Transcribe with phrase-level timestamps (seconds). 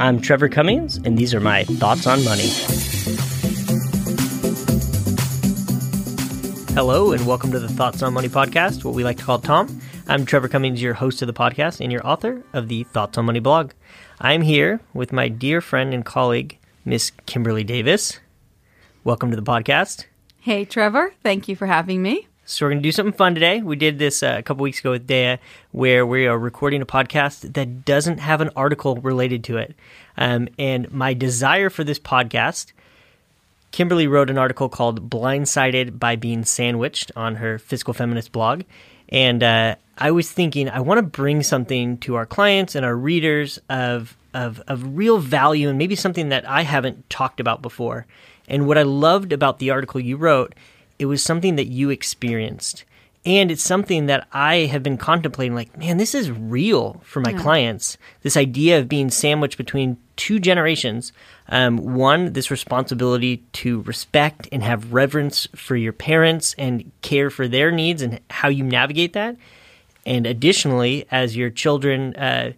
[0.00, 2.48] I'm Trevor Cummings, and these are my thoughts on money.
[6.72, 9.78] Hello, and welcome to the Thoughts on Money podcast, what we like to call Tom.
[10.08, 13.26] I'm Trevor Cummings, your host of the podcast and your author of the Thoughts on
[13.26, 13.72] Money blog.
[14.18, 16.56] I'm here with my dear friend and colleague,
[16.86, 18.20] Miss Kimberly Davis.
[19.04, 20.06] Welcome to the podcast.
[20.40, 21.12] Hey, Trevor.
[21.22, 22.26] Thank you for having me.
[22.50, 23.62] So we're going to do something fun today.
[23.62, 25.38] We did this uh, a couple weeks ago with Dea,
[25.70, 29.76] where we are recording a podcast that doesn't have an article related to it.
[30.16, 32.72] Um, and my desire for this podcast,
[33.70, 38.62] Kimberly wrote an article called "Blindsided by Being Sandwiched" on her Fiscal Feminist blog,
[39.10, 42.96] and uh, I was thinking I want to bring something to our clients and our
[42.96, 48.06] readers of of of real value and maybe something that I haven't talked about before.
[48.48, 50.56] And what I loved about the article you wrote
[51.00, 52.84] it was something that you experienced.
[53.24, 57.30] And it's something that I have been contemplating like, man, this is real for my
[57.30, 57.40] yeah.
[57.40, 57.96] clients.
[58.20, 61.12] This idea of being sandwiched between two generations.
[61.48, 67.48] Um, one, this responsibility to respect and have reverence for your parents and care for
[67.48, 69.36] their needs and how you navigate that.
[70.04, 72.52] And additionally, as your children uh,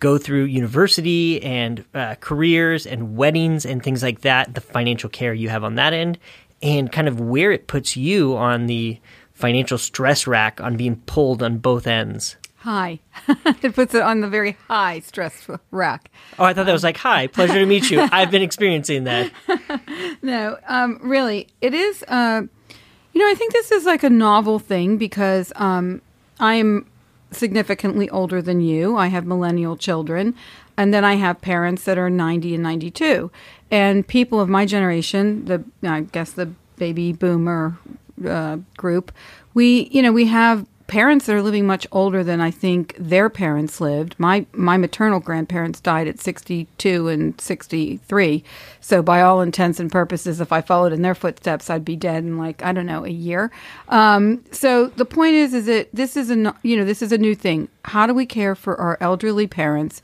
[0.00, 5.34] go through university and uh, careers and weddings and things like that, the financial care
[5.34, 6.18] you have on that end
[6.62, 8.98] and kind of where it puts you on the
[9.32, 12.36] financial stress rack on being pulled on both ends.
[12.56, 13.00] High.
[13.62, 16.10] it puts it on the very high stress rack.
[16.38, 18.00] Oh, I thought that was like, hi, pleasure to meet you.
[18.12, 19.30] I've been experiencing that.
[20.22, 22.02] no, um, really, it is.
[22.08, 22.42] Uh,
[23.12, 26.02] you know, I think this is like a novel thing because um,
[26.40, 26.86] I'm
[27.30, 28.96] significantly older than you.
[28.96, 30.34] I have millennial children.
[30.76, 33.30] And then I have parents that are 90 and 92.
[33.70, 36.46] And people of my generation, the I guess the
[36.76, 37.76] baby boomer
[38.26, 39.12] uh, group,
[39.54, 43.28] we, you know, we have parents that are living much older than I think their
[43.28, 44.14] parents lived.
[44.18, 48.44] My my maternal grandparents died at 62 and 63.
[48.80, 52.24] So by all intents and purposes if I followed in their footsteps I'd be dead
[52.24, 53.50] in like I don't know a year.
[53.88, 57.18] Um, so the point is is that this is a you know this is a
[57.18, 57.68] new thing.
[57.84, 60.02] How do we care for our elderly parents?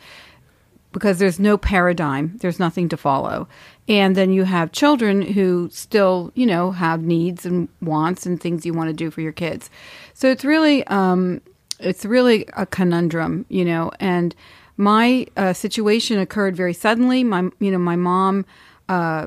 [0.92, 3.48] Because there's no paradigm, there's nothing to follow.
[3.88, 8.64] And then you have children who still, you know, have needs and wants and things
[8.64, 9.70] you want to do for your kids.
[10.14, 11.40] So it's really, um,
[11.80, 13.90] it's really a conundrum, you know.
[13.98, 14.34] And
[14.76, 17.24] my uh, situation occurred very suddenly.
[17.24, 18.44] My, you know, my mom
[18.88, 19.26] uh,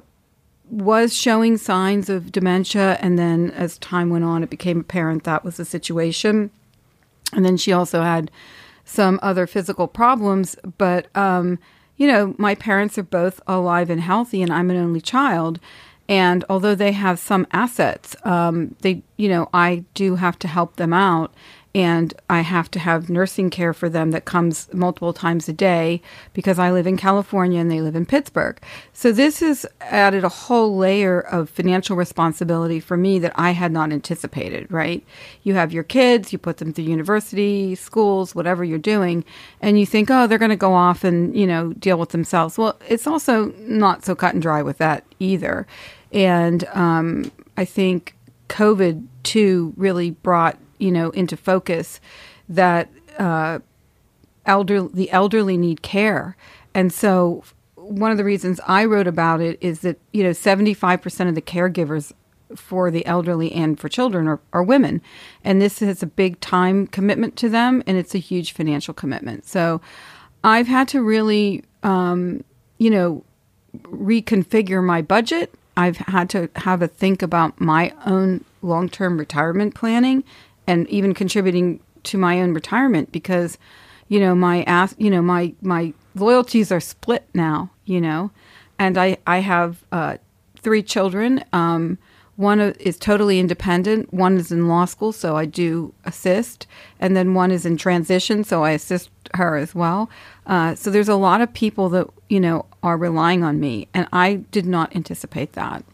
[0.70, 5.44] was showing signs of dementia, and then as time went on, it became apparent that
[5.44, 6.50] was the situation.
[7.34, 8.32] And then she also had
[8.86, 11.60] some other physical problems, but um,
[11.98, 15.60] you know, my parents are both alive and healthy, and I'm an only child.
[16.08, 20.76] And although they have some assets, um, they, you know, I do have to help
[20.76, 21.34] them out
[21.76, 26.02] and I have to have nursing care for them that comes multiple times a day
[26.32, 28.58] because I live in California and they live in Pittsburgh.
[28.94, 33.74] So this has added a whole layer of financial responsibility for me that I had
[33.74, 35.06] not anticipated, right?
[35.44, 39.26] You have your kids, you put them through university, schools, whatever you're doing,
[39.60, 42.58] and you think, "Oh, they're going to go off and, you know, deal with themselves."
[42.58, 45.68] Well, it's also not so cut and dry with that either.
[46.14, 48.16] And um, I think
[48.48, 52.00] COVID too really brought you know into focus
[52.50, 53.60] that uh,
[54.46, 56.36] elder the elderly need care,
[56.74, 57.44] and so
[57.76, 61.30] one of the reasons I wrote about it is that you know seventy five percent
[61.30, 62.12] of the caregivers
[62.56, 65.02] for the elderly and for children are, are women,
[65.44, 69.48] and this is a big time commitment to them, and it's a huge financial commitment.
[69.48, 69.82] So
[70.44, 72.44] I've had to really, um,
[72.78, 73.24] you know,
[73.84, 75.54] reconfigure my budget.
[75.76, 80.24] I've had to have a think about my own long term retirement planning
[80.68, 83.58] and even contributing to my own retirement because
[84.08, 88.32] you know my ask you know my my loyalties are split now you know
[88.78, 90.18] and i i have uh,
[90.66, 91.44] three children.
[91.54, 92.00] Um,
[92.38, 96.68] one is totally independent one is in law school so i do assist
[97.00, 100.10] and then one is in transition so i assist her as well.
[100.46, 104.08] Uh, so there's a lot of people that you know are relying on me and
[104.12, 105.86] i did not anticipate that.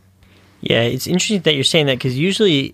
[0.61, 2.73] Yeah it's interesting that you're saying that because usually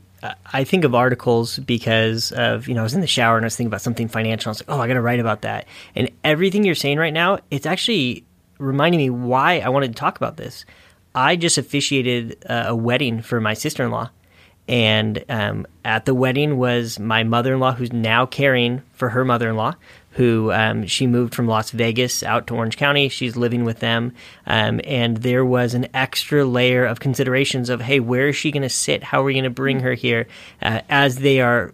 [0.53, 3.47] I think of articles because of, you know, I was in the shower and I
[3.47, 4.49] was thinking about something financial.
[4.49, 5.67] I was like, oh, I got to write about that.
[5.95, 8.23] And everything you're saying right now, it's actually
[8.59, 10.65] reminding me why I wanted to talk about this.
[11.13, 14.09] I just officiated a wedding for my sister in law.
[14.67, 19.23] And um, at the wedding was my mother in law, who's now caring for her
[19.23, 19.75] mother in law
[20.17, 23.07] who um, she moved from Las Vegas out to Orange County.
[23.07, 24.13] She's living with them.
[24.47, 28.63] Um, and there was an extra layer of considerations of, hey, where is she going
[28.63, 29.03] to sit?
[29.03, 30.27] How are we going to bring her here?
[30.59, 31.71] Uh, as they are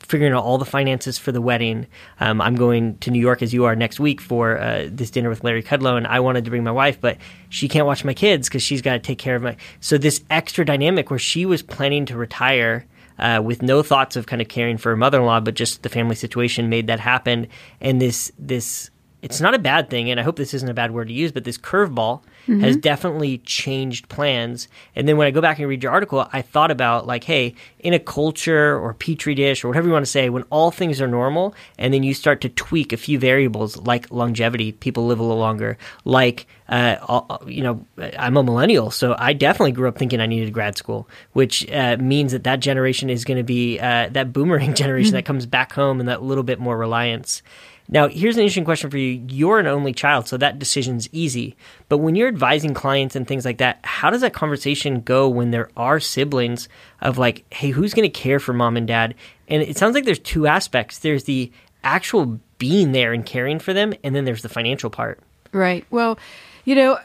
[0.00, 1.86] figuring out all the finances for the wedding.
[2.20, 5.28] Um, I'm going to New York as you are next week for uh, this dinner
[5.28, 7.16] with Larry Kudlow, and I wanted to bring my wife, but
[7.48, 9.56] she can't watch my kids because she's got to take care of my.
[9.80, 12.86] So this extra dynamic where she was planning to retire.
[13.16, 16.16] Uh, with no thoughts of kind of caring for her mother-in-law, but just the family
[16.16, 17.46] situation made that happen.
[17.80, 18.90] And this this
[19.24, 21.32] it's not a bad thing, and I hope this isn't a bad word to use,
[21.32, 22.60] but this curveball mm-hmm.
[22.60, 24.68] has definitely changed plans.
[24.94, 27.54] And then when I go back and read your article, I thought about like, hey,
[27.78, 31.00] in a culture or petri dish or whatever you want to say, when all things
[31.00, 35.20] are normal, and then you start to tweak a few variables like longevity, people live
[35.20, 37.84] a little longer, like uh, you know,
[38.18, 41.96] I'm a millennial, so I definitely grew up thinking I needed grad school, which uh,
[41.98, 45.72] means that that generation is going to be uh, that boomerang generation that comes back
[45.72, 47.42] home and that little bit more reliance.
[47.88, 49.22] Now, here's an interesting question for you.
[49.28, 51.54] You're an only child, so that decision's easy.
[51.90, 55.50] But when you're advising clients and things like that, how does that conversation go when
[55.50, 56.68] there are siblings
[57.02, 59.14] of like, hey, who's going to care for mom and dad?
[59.48, 61.52] And it sounds like there's two aspects there's the
[61.82, 65.20] actual being there and caring for them, and then there's the financial part.
[65.52, 65.84] Right.
[65.90, 66.18] Well,
[66.64, 66.98] you know,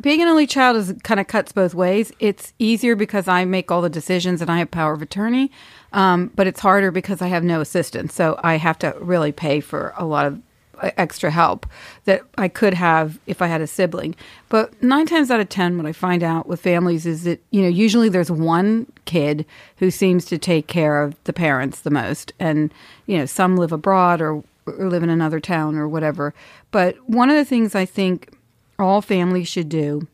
[0.00, 2.12] being an only child is kind of cuts both ways.
[2.18, 5.50] It's easier because I make all the decisions and I have power of attorney.
[5.92, 8.14] Um, but it's harder because I have no assistance.
[8.14, 10.40] So I have to really pay for a lot of
[10.82, 11.66] uh, extra help
[12.04, 14.14] that I could have if I had a sibling.
[14.50, 17.62] But nine times out of 10, what I find out with families is that, you
[17.62, 19.46] know, usually there's one kid
[19.78, 22.34] who seems to take care of the parents the most.
[22.38, 22.74] And,
[23.06, 26.34] you know, some live abroad or, or live in another town or whatever.
[26.72, 28.35] But one of the things I think
[28.78, 30.06] all families should do,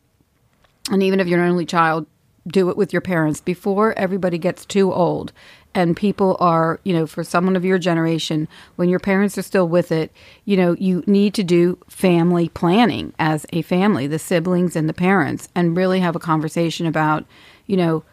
[0.91, 2.06] and even if you're an only child,
[2.47, 5.32] do it with your parents before everybody gets too old.
[5.75, 9.67] And people are, you know, for someone of your generation, when your parents are still
[9.67, 10.12] with it,
[10.44, 14.93] you know, you need to do family planning as a family, the siblings and the
[14.93, 17.25] parents, and really have a conversation about,
[17.67, 18.05] you know,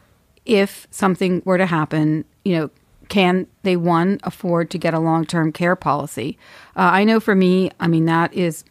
[0.46, 2.70] if something were to happen, you know,
[3.10, 6.38] can they one afford to get a long-term care policy?
[6.76, 8.64] Uh, I know for me, I mean that is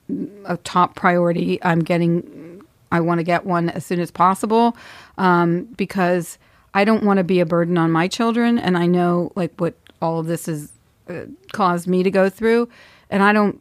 [0.45, 1.63] a top priority.
[1.63, 4.77] I'm getting, I want to get one as soon as possible
[5.19, 6.39] um, because
[6.73, 9.75] I don't want to be a burden on my children, and I know like what
[10.01, 10.73] all of this has
[11.09, 12.69] uh, caused me to go through,
[13.11, 13.59] and I don't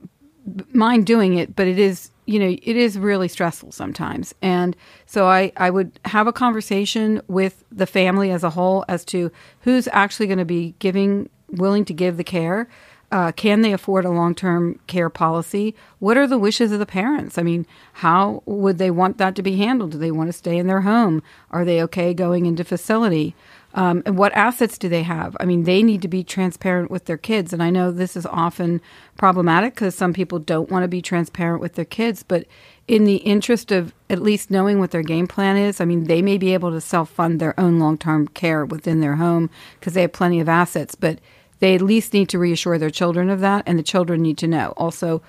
[0.73, 5.27] mind doing it, but it is you know it is really stressful sometimes, and so
[5.27, 9.87] I I would have a conversation with the family as a whole as to who's
[9.91, 12.67] actually going to be giving willing to give the care
[13.11, 15.73] uh, can they afford a long term care policy?
[15.99, 17.37] What are the wishes of the parents?
[17.37, 19.91] I mean, how would they want that to be handled?
[19.91, 21.23] Do they want to stay in their home?
[21.49, 23.33] Are they okay going into facility?
[23.73, 25.37] Um, and what assets do they have?
[25.39, 27.53] I mean, they need to be transparent with their kids.
[27.53, 28.81] And I know this is often
[29.17, 32.23] problematic because some people don't want to be transparent with their kids.
[32.23, 32.47] But
[32.87, 36.21] in the interest of at least knowing what their game plan is, I mean, they
[36.21, 39.49] may be able to self fund their own long term care within their home
[39.79, 40.95] because they have plenty of assets.
[40.95, 41.19] But
[41.59, 44.47] they at least need to reassure their children of that, and the children need to
[44.47, 44.73] know.
[44.77, 45.21] Also,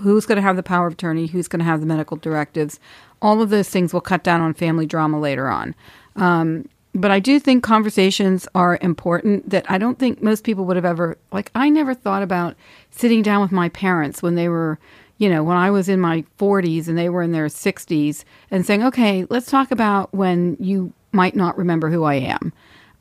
[0.00, 2.78] who's going to have the power of attorney, who's going to have the medical directives.
[3.22, 5.74] All of those things will cut down on family drama later on.
[6.16, 10.76] Um, but I do think conversations are important that I don't think most people would
[10.76, 12.56] have ever, like, I never thought about
[12.90, 14.78] sitting down with my parents when they were,
[15.18, 18.64] you know, when I was in my 40s and they were in their 60s and
[18.64, 22.52] saying, okay, let's talk about when you might not remember who I am.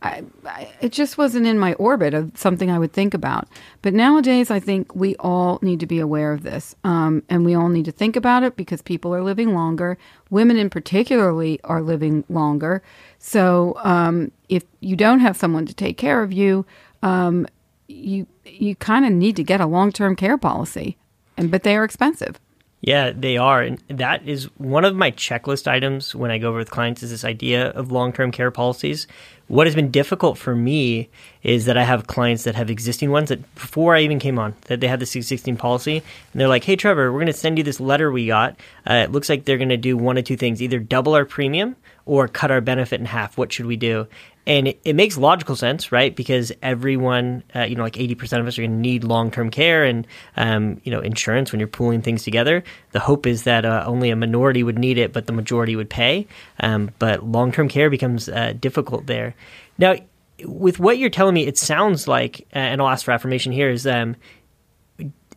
[0.06, 3.48] I, I, it just wasn't in my orbit of something I would think about.
[3.82, 7.56] But nowadays, I think we all need to be aware of this, um, and we
[7.56, 9.98] all need to think about it because people are living longer.
[10.30, 12.84] Women, in particularly, are living longer.
[13.18, 16.66] So, um, if you don't have someone to take care of you,
[17.02, 17.48] um,
[17.88, 20.98] you you kind of need to get a long term care policy,
[21.36, 22.40] and but they are expensive.
[22.86, 23.64] Yeah, they are.
[23.64, 27.10] And that is one of my checklist items when I go over with clients is
[27.10, 29.08] this idea of long-term care policies.
[29.48, 31.10] What has been difficult for me
[31.44, 34.56] is that I have clients that have existing ones that before I even came on,
[34.62, 37.60] that they had this existing policy, and they're like, "Hey, Trevor, we're going to send
[37.60, 38.60] you this letter we got.
[38.90, 41.26] Uh, it looks like they're going to do one of two things: either double our
[41.26, 41.76] premium
[42.06, 43.38] or cut our benefit in half.
[43.38, 44.08] What should we do?"
[44.48, 46.16] and it, it, makes logical sense, right?
[46.16, 49.32] Because everyone, uh, you know, like eighty percent of us are going to need long
[49.32, 50.06] term care and
[50.38, 52.64] um, you know insurance when you're pooling things together.
[52.92, 55.90] The hope is that uh, only a minority would need it, but the majority would
[55.90, 56.28] pay.
[56.60, 59.35] Um, but long term care becomes uh, difficult there.
[59.78, 59.96] Now,
[60.44, 63.70] with what you're telling me, it sounds like, uh, and I'll ask for affirmation here,
[63.70, 64.16] is um,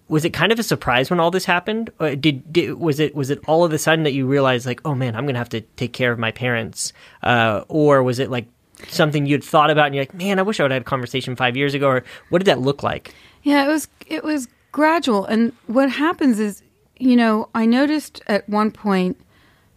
[0.09, 1.91] was it kind of a surprise when all this happened?
[2.01, 4.81] Or did, did, was it was it all of a sudden that you realized like,
[4.85, 8.31] oh man, I'm gonna have to take care of my parents, uh, or was it
[8.31, 8.47] like
[8.89, 10.85] something you'd thought about and you're like, man, I wish I would have had a
[10.85, 11.89] conversation five years ago?
[11.89, 13.15] Or what did that look like?
[13.43, 15.25] Yeah, it was it was gradual.
[15.27, 16.63] And what happens is,
[16.99, 19.21] you know, I noticed at one point,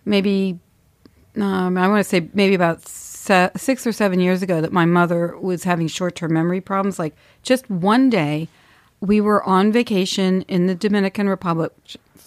[0.05, 0.59] maybe
[1.35, 2.87] um, I want to say maybe about
[3.21, 6.97] se- six or seven years ago that my mother was having short term memory problems.
[6.97, 8.47] Like just one day,
[8.99, 11.71] we were on vacation in the Dominican Republic,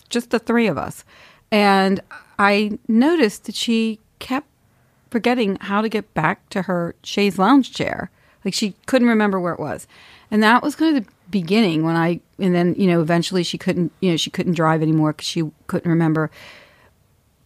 [0.08, 1.04] just the three of us,
[1.50, 2.00] and
[2.38, 4.48] I noticed that she kept
[5.10, 8.10] forgetting how to get back to her chaise lounge chair.
[8.44, 9.86] Like she couldn't remember where it was.
[10.30, 13.56] And that was kind of the beginning when I, and then, you know, eventually she
[13.56, 16.30] couldn't, you know, she couldn't drive anymore because she couldn't remember.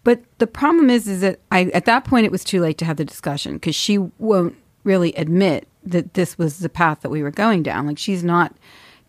[0.04, 2.84] But the problem is, is that I, at that point, it was too late to
[2.84, 7.22] have the discussion because she won't really admit that this was the path that we
[7.22, 7.86] were going down.
[7.86, 8.54] Like she's not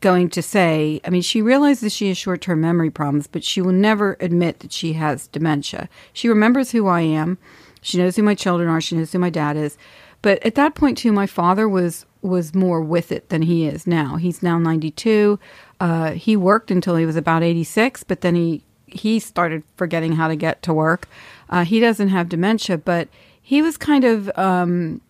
[0.01, 3.61] going to say, I mean, she realizes she has short term memory problems, but she
[3.61, 5.89] will never admit that she has dementia.
[6.13, 7.37] She remembers who I am.
[7.81, 8.81] She knows who my children are.
[8.81, 9.77] She knows who my dad is.
[10.21, 13.87] But at that point, too, my father was was more with it than he is
[13.87, 14.17] now.
[14.17, 15.39] He's now 92.
[15.79, 18.61] Uh, he worked until he was about 86, but then he
[18.93, 21.07] he started forgetting how to get to work.
[21.49, 23.07] Uh, he doesn't have dementia, but
[23.41, 25.01] he was kind of um,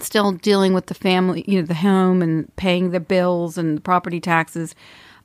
[0.00, 3.80] still dealing with the family, you know, the home and paying the bills and the
[3.80, 4.74] property taxes.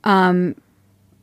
[0.04, 0.56] Um,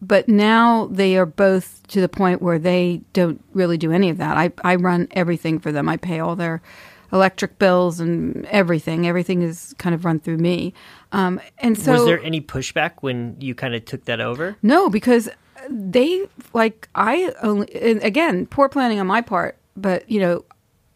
[0.01, 4.17] but now they are both to the point where they don't really do any of
[4.17, 4.37] that.
[4.37, 5.89] I, I run everything for them.
[5.89, 6.61] I pay all their
[7.11, 9.07] electric bills and everything.
[9.07, 10.73] Everything is kind of run through me.
[11.11, 14.57] Um, and so, was there any pushback when you kind of took that over?
[14.61, 15.27] No, because
[15.69, 19.57] they like I only and again poor planning on my part.
[19.75, 20.45] But you know,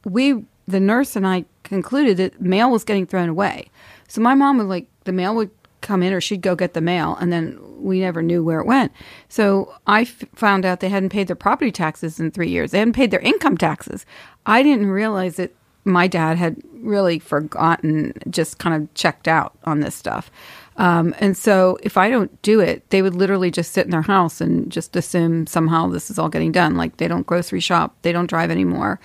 [0.05, 3.69] we the nurse and I concluded that mail was getting thrown away.
[4.07, 5.51] So my mom would like the mail would
[5.81, 8.65] come in or she'd go get the mail and then we never knew where it
[8.65, 8.91] went.
[9.27, 12.71] So I f- found out they hadn't paid their property taxes in 3 years.
[12.71, 14.05] They hadn't paid their income taxes.
[14.45, 15.53] I didn't realize that
[15.83, 20.31] my dad had really forgotten, just kind of checked out on this stuff.
[20.77, 24.01] Um, and so if I don't do it, they would literally just sit in their
[24.01, 26.75] house and just assume somehow this is all getting done.
[26.75, 28.99] Like they don't grocery shop, they don't drive anymore.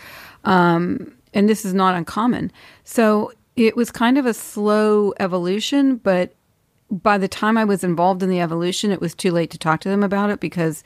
[0.44, 2.50] Um, and this is not uncommon.
[2.84, 6.34] So it was kind of a slow evolution, but
[6.90, 9.80] by the time I was involved in the evolution, it was too late to talk
[9.80, 10.82] to them about it because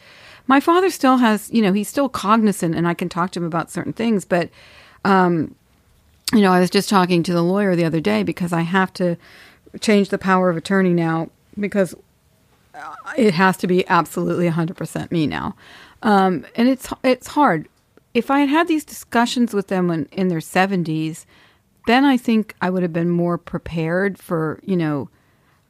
[0.46, 3.46] my father still has, you know, he's still cognizant and I can talk to him
[3.46, 4.24] about certain things.
[4.24, 4.50] But,
[5.04, 5.54] um,
[6.32, 8.92] you know, I was just talking to the lawyer the other day because I have
[8.94, 9.16] to
[9.80, 11.94] change the power of attorney now because
[13.16, 15.54] it has to be absolutely 100% me now.
[16.02, 17.68] Um, and it's it's hard.
[18.14, 21.24] If I had had these discussions with them when, in their 70s,
[21.86, 25.08] then I think I would have been more prepared for, you know,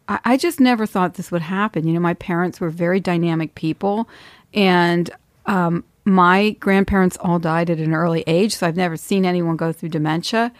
[0.08, 1.86] I, I just never thought this would happen.
[1.86, 4.08] You know, my parents were very dynamic people,
[4.52, 5.10] and
[5.46, 9.72] um, my grandparents all died at an early age, so I've never seen anyone go
[9.72, 10.52] through dementia.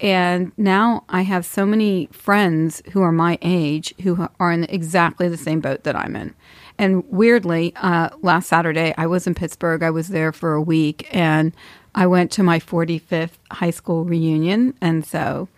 [0.00, 5.28] And now I have so many friends who are my age who are in exactly
[5.28, 6.34] the same boat that I'm in.
[6.78, 9.82] And weirdly, uh, last Saturday, I was in Pittsburgh.
[9.82, 11.52] I was there for a week and
[11.96, 14.74] I went to my 45th high school reunion.
[14.80, 15.48] And so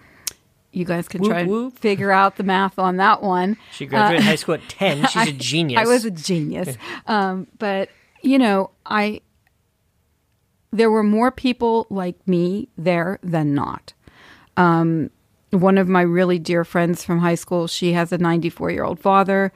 [0.73, 1.73] you guys can try Whoop, whoop.
[1.75, 3.59] and figure out the math on that one.
[3.73, 5.07] She graduated Uh, high school at 10.
[5.09, 5.81] She's a I- genius.
[5.81, 6.77] I was a genius.
[7.07, 7.91] um, but
[8.23, 9.21] you know, I
[10.73, 13.93] there were more people like me there than not.
[14.57, 15.11] Um,
[15.51, 19.01] one of my really dear friends from high school, she has a 94 year old
[19.01, 19.53] father.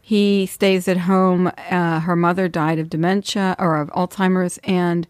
[0.00, 1.50] He stays at home.
[1.70, 5.06] Uh, her mother died of dementia or of Alzheimer's, and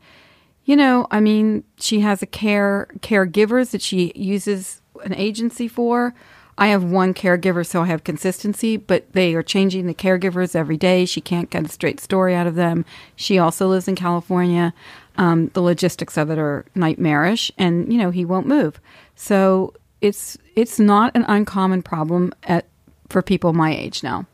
[0.65, 6.15] you know, I mean, she has a care caregivers that she uses an agency for.
[6.59, 10.77] I have one caregiver, so I have consistency, but they are changing the caregivers every
[10.77, 11.05] day.
[11.05, 12.85] She can't get a straight story out of them.
[13.15, 14.75] She also lives in California.
[15.19, 18.81] Um, the logistics of it are nightmarish, and you know he won't move.
[19.17, 22.67] So it's it's not an uncommon problem at
[23.09, 24.27] for people my age now.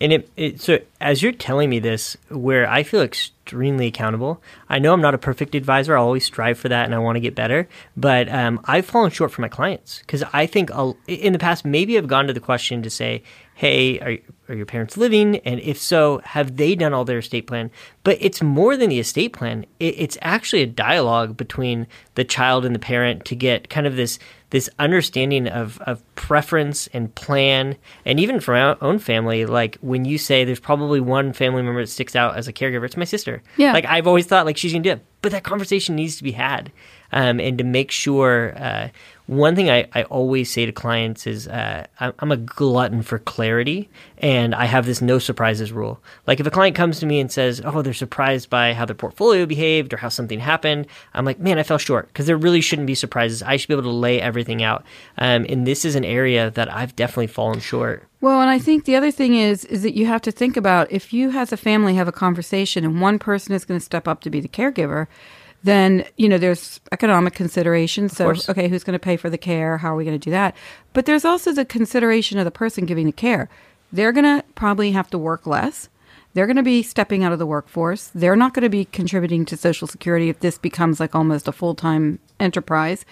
[0.00, 4.42] And it, it so as you're telling me this, where I feel extremely accountable.
[4.68, 5.96] I know I'm not a perfect advisor.
[5.96, 7.68] I always strive for that, and I want to get better.
[7.96, 11.64] But um, I've fallen short for my clients because I think I'll, in the past
[11.64, 13.22] maybe I've gone to the question to say,
[13.54, 14.18] "Hey, are,
[14.52, 15.36] are your parents living?
[15.38, 17.70] And if so, have they done all their estate plan?"
[18.04, 19.64] But it's more than the estate plan.
[19.80, 23.96] It, it's actually a dialogue between the child and the parent to get kind of
[23.96, 24.18] this
[24.50, 30.04] this understanding of, of preference and plan and even from our own family like when
[30.04, 33.04] you say there's probably one family member that sticks out as a caregiver it's my
[33.04, 33.72] sister Yeah.
[33.72, 36.32] like i've always thought like she's gonna do it but that conversation needs to be
[36.32, 36.70] had
[37.12, 38.88] um, and to make sure uh,
[39.36, 43.88] one thing I, I always say to clients is uh, I'm a glutton for clarity,
[44.18, 46.00] and I have this no surprises rule.
[46.26, 48.94] Like if a client comes to me and says, "Oh, they're surprised by how their
[48.94, 52.60] portfolio behaved or how something happened," I'm like, "Man, I fell short," because there really
[52.60, 53.42] shouldn't be surprises.
[53.42, 54.84] I should be able to lay everything out.
[55.18, 58.08] Um, and this is an area that I've definitely fallen short.
[58.20, 60.90] Well, and I think the other thing is is that you have to think about
[60.92, 64.06] if you as a family have a conversation and one person is going to step
[64.06, 65.08] up to be the caregiver,
[65.64, 68.16] then you know there's economic considerations.
[68.16, 69.78] So okay, who's going to pay for the care?
[69.78, 70.56] How are we going to do that?
[70.92, 73.48] But there's also the consideration of the person giving the care.
[73.92, 75.88] They're going to probably have to work less.
[76.34, 78.10] They're going to be stepping out of the workforce.
[78.14, 81.52] They're not going to be contributing to Social Security if this becomes like almost a
[81.52, 83.04] full time enterprise.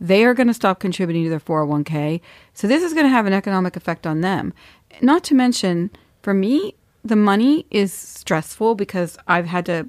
[0.00, 2.20] They are going to stop contributing to their 401k.
[2.54, 4.54] So this is going to have an economic effect on them.
[5.02, 5.90] Not to mention,
[6.22, 6.74] for me,
[7.04, 9.88] the money is stressful because I've had to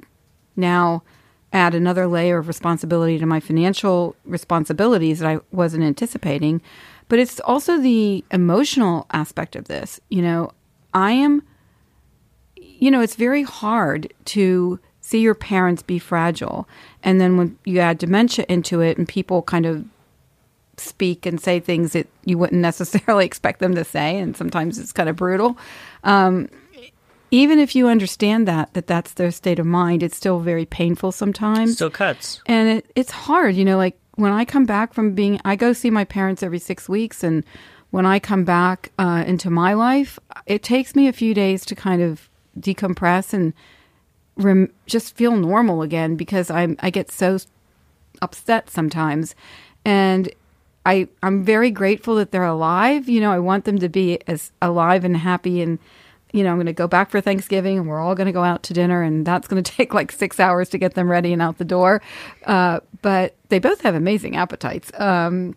[0.55, 1.03] now
[1.51, 6.61] add another layer of responsibility to my financial responsibilities that I wasn't anticipating.
[7.07, 9.99] But it's also the emotional aspect of this.
[10.09, 10.51] You know,
[10.93, 11.41] I am,
[12.55, 16.67] you know, it's very hard to see your parents be fragile.
[17.01, 19.85] And then when you add dementia into it and people kind of
[20.77, 24.91] speak and say things that you wouldn't necessarily expect them to say, and sometimes it's
[24.91, 25.57] kind of brutal.
[26.03, 26.49] Um,
[27.31, 31.11] even if you understand that that that's their state of mind, it's still very painful
[31.11, 31.75] sometimes.
[31.75, 32.41] Still cuts.
[32.45, 33.77] and it, it's hard, you know.
[33.77, 37.23] Like when I come back from being, I go see my parents every six weeks,
[37.23, 37.43] and
[37.91, 41.75] when I come back uh, into my life, it takes me a few days to
[41.75, 43.53] kind of decompress and
[44.37, 47.37] rem- just feel normal again because I'm I get so
[48.21, 49.35] upset sometimes,
[49.85, 50.31] and
[50.85, 53.07] I I'm very grateful that they're alive.
[53.07, 55.77] You know, I want them to be as alive and happy and.
[56.31, 58.43] You know, I'm going to go back for Thanksgiving, and we're all going to go
[58.43, 61.33] out to dinner, and that's going to take like six hours to get them ready
[61.33, 62.01] and out the door.
[62.45, 64.91] Uh, but they both have amazing appetites.
[64.99, 65.55] Um,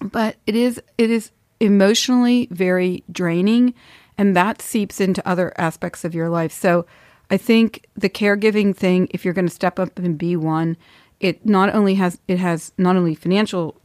[0.00, 3.74] but it is it is emotionally very draining,
[4.18, 6.52] and that seeps into other aspects of your life.
[6.52, 6.86] So,
[7.30, 10.76] I think the caregiving thing, if you're going to step up and be one,
[11.22, 13.80] it not only has it has not only financial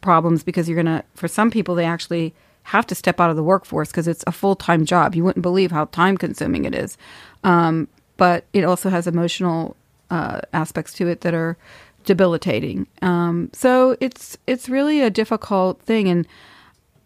[0.00, 2.34] problems because you're going to for some people they actually
[2.70, 5.14] have to step out of the workforce because it's a full-time job.
[5.14, 6.96] You wouldn't believe how time consuming it is.
[7.42, 9.76] Um, but it also has emotional
[10.10, 11.56] uh, aspects to it that are
[12.04, 12.86] debilitating.
[13.02, 16.08] Um, so it's it's really a difficult thing.
[16.08, 16.26] And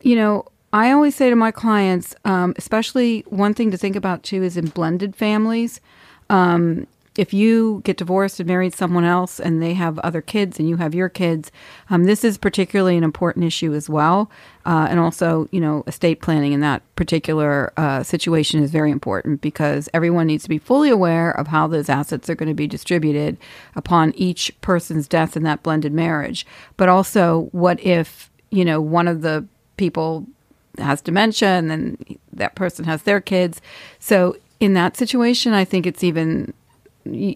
[0.02, 4.23] you know i always say to my clients um, especially one thing to think about
[4.23, 5.80] too is in blended families.
[6.30, 10.68] Um, if you get divorced and married someone else and they have other kids and
[10.68, 11.52] you have your kids,
[11.88, 14.31] um, this is particularly an important issue as well.
[14.66, 19.40] Uh, and also, you know, estate planning in that particular uh, situation is very important
[19.40, 22.66] because everyone needs to be fully aware of how those assets are going to be
[22.66, 23.37] distributed
[23.77, 26.44] upon each person's death in that blended marriage.
[26.77, 29.46] But also, what if, you know, one of the
[29.77, 30.27] people
[30.79, 31.96] has dementia and then
[32.33, 33.61] that person has their kids?
[34.00, 36.55] So, in that situation, I think it's even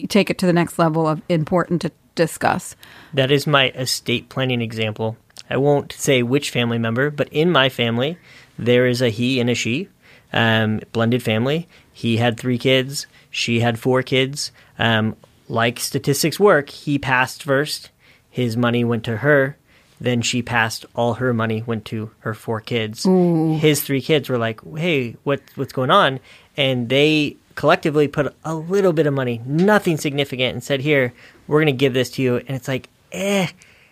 [0.07, 2.75] take it to the next level of important to discuss.
[3.13, 5.17] That is my estate planning example.
[5.49, 8.17] I won't say which family member, but in my family,
[8.57, 9.89] there is a he and a she,
[10.33, 11.67] um, blended family.
[11.91, 14.51] He had three kids, she had four kids.
[14.77, 15.15] Um,
[15.47, 17.89] like statistics work, he passed first,
[18.29, 19.57] his money went to her.
[20.01, 20.85] Then she passed.
[20.95, 23.03] All her money went to her four kids.
[23.03, 26.21] His three kids were like, "Hey, what what's going on?"
[26.55, 31.13] And they collectively put a little bit of money, nothing significant, and said, "Here,
[31.47, 33.47] we're going to give this to you." And it's like, eh,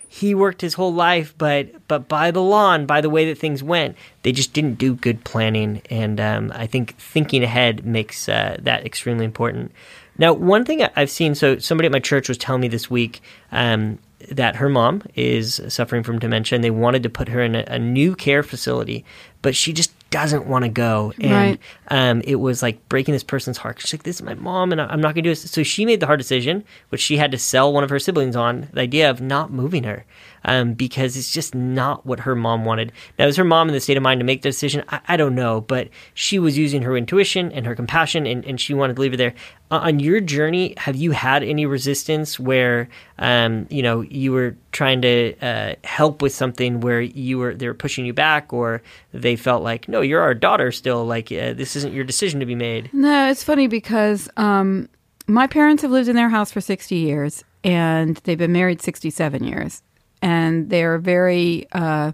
[0.08, 3.38] he worked his whole life, but but by the law and by the way that
[3.38, 5.82] things went, they just didn't do good planning.
[5.90, 9.72] And um, I think thinking ahead makes uh, that extremely important.
[10.16, 13.20] Now, one thing I've seen, so somebody at my church was telling me this week
[13.52, 13.98] um,
[14.30, 17.64] that her mom is suffering from dementia, and they wanted to put her in a,
[17.68, 19.04] a new care facility,
[19.42, 21.12] but she just doesn't want to go.
[21.20, 21.60] And Right.
[21.88, 23.80] um, it was like breaking this person's heart.
[23.80, 25.84] She's like, "This is my mom, and I'm not going to do this." So she
[25.84, 28.80] made the hard decision, which she had to sell one of her siblings on the
[28.80, 30.04] idea of not moving her,
[30.44, 32.92] um, because it's just not what her mom wanted.
[33.18, 34.84] Now, is her mom in the state of mind to make the decision?
[34.88, 38.60] I, I don't know, but she was using her intuition and her compassion, and, and
[38.60, 39.34] she wanted to leave her there.
[39.70, 44.56] Uh, on your journey, have you had any resistance where, um, you know, you were
[44.72, 48.82] trying to uh, help with something where you were they were pushing you back, or
[49.12, 51.04] they felt like, no, you're our daughter still.
[51.04, 52.90] Like uh, this isn't your decision to be made.
[52.92, 54.88] No, it's funny because um,
[55.26, 59.44] my parents have lived in their house for 60 years and they've been married 67
[59.44, 59.82] years.
[60.22, 62.12] And they're very, uh,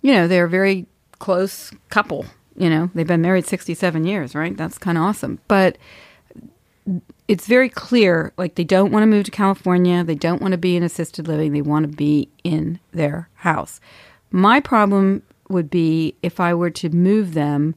[0.00, 0.86] you know, they're a very
[1.18, 2.26] close couple.
[2.56, 4.56] You know, they've been married 67 years, right?
[4.56, 5.38] That's kind of awesome.
[5.48, 5.78] But
[7.28, 10.58] it's very clear like they don't want to move to California, they don't want to
[10.58, 13.80] be in assisted living, they want to be in their house.
[14.30, 17.74] My problem would be if I were to move them,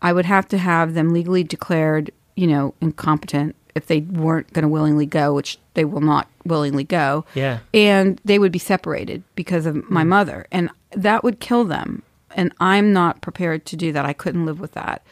[0.00, 4.62] I would have to have them legally declared, you know, incompetent if they weren't going
[4.62, 7.24] to willingly go, which they will not willingly go.
[7.34, 7.58] Yeah.
[7.72, 10.10] And they would be separated because of my hmm.
[10.10, 12.02] mother, and that would kill them.
[12.36, 14.04] And I'm not prepared to do that.
[14.04, 15.04] I couldn't live with that.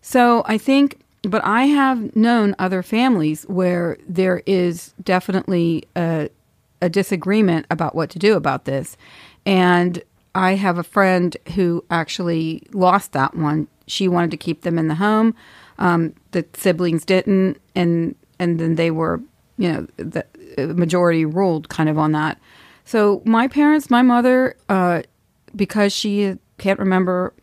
[0.00, 6.28] So I think but I have known other families where there is definitely a,
[6.80, 8.96] a disagreement about what to do about this.
[9.46, 10.02] And
[10.34, 13.68] I have a friend who actually lost that one.
[13.86, 15.34] She wanted to keep them in the home.
[15.82, 19.20] Um, the siblings didn't, and and then they were,
[19.58, 20.24] you know, the
[20.74, 22.38] majority ruled kind of on that.
[22.84, 25.02] So my parents, my mother, uh,
[25.54, 27.34] because she can't remember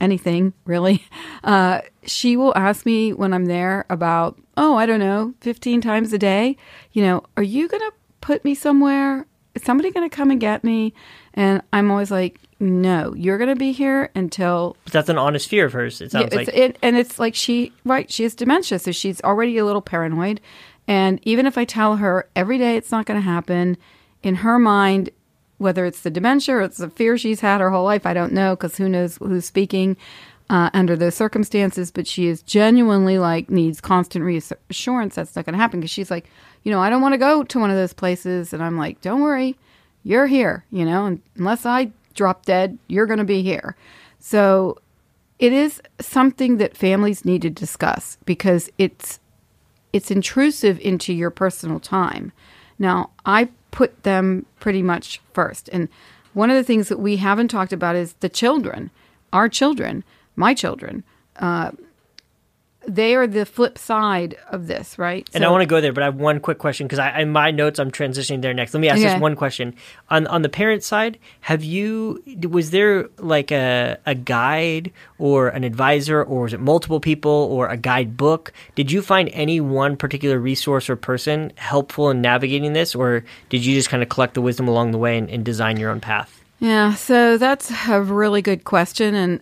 [0.00, 1.04] anything really,
[1.44, 6.12] uh, she will ask me when I'm there about, oh, I don't know, 15 times
[6.12, 6.56] a day,
[6.92, 9.26] you know, are you going to put me somewhere?
[9.54, 10.92] Is somebody going to come and get me?
[11.34, 14.76] And I'm always like, no, you're going to be here until.
[14.84, 16.00] But that's an honest fear of hers.
[16.00, 16.48] It sounds yeah, like.
[16.48, 18.78] It, and it's like she, right, she has dementia.
[18.80, 20.40] So she's already a little paranoid.
[20.88, 23.76] And even if I tell her every day it's not going to happen,
[24.22, 25.10] in her mind,
[25.58, 28.32] whether it's the dementia or it's the fear she's had her whole life, I don't
[28.32, 29.96] know because who knows who's speaking
[30.50, 31.92] uh, under those circumstances.
[31.92, 36.10] But she is genuinely like needs constant reassurance that's not going to happen because she's
[36.10, 36.28] like,
[36.64, 39.00] you know, I don't want to go to one of those places, and I'm like,
[39.00, 39.56] don't worry,
[40.02, 43.76] you're here, you know, and unless I drop dead, you're going to be here.
[44.18, 44.78] So
[45.38, 49.20] it is something that families need to discuss because it's
[49.92, 52.30] it's intrusive into your personal time.
[52.78, 55.70] Now, I put them pretty much first.
[55.72, 55.88] And
[56.34, 58.90] one of the things that we haven't talked about is the children,
[59.32, 60.04] our children,
[60.36, 61.04] my children.
[61.36, 61.70] Uh,
[62.88, 65.28] they are the flip side of this, right?
[65.34, 67.20] And so, I want to go there, but I have one quick question because I,
[67.20, 68.74] in my notes I'm transitioning there next.
[68.74, 69.12] Let me ask okay.
[69.12, 69.74] this one question
[70.10, 71.18] on on the parent side.
[71.40, 77.00] Have you was there like a a guide or an advisor, or was it multiple
[77.00, 78.52] people or a guidebook?
[78.74, 83.64] Did you find any one particular resource or person helpful in navigating this, or did
[83.64, 86.00] you just kind of collect the wisdom along the way and, and design your own
[86.00, 86.42] path?
[86.60, 89.40] Yeah, so that's a really good question, and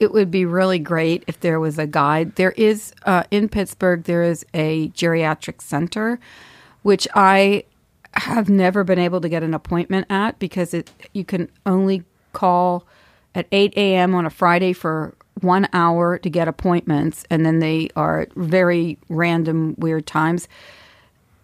[0.00, 2.36] it would be really great if there was a guide.
[2.36, 4.04] There is uh, in Pittsburgh.
[4.04, 6.18] There is a geriatric center,
[6.82, 7.64] which I
[8.14, 12.86] have never been able to get an appointment at because it you can only call
[13.34, 14.14] at 8 a.m.
[14.14, 19.74] on a Friday for one hour to get appointments, and then they are very random,
[19.78, 20.48] weird times.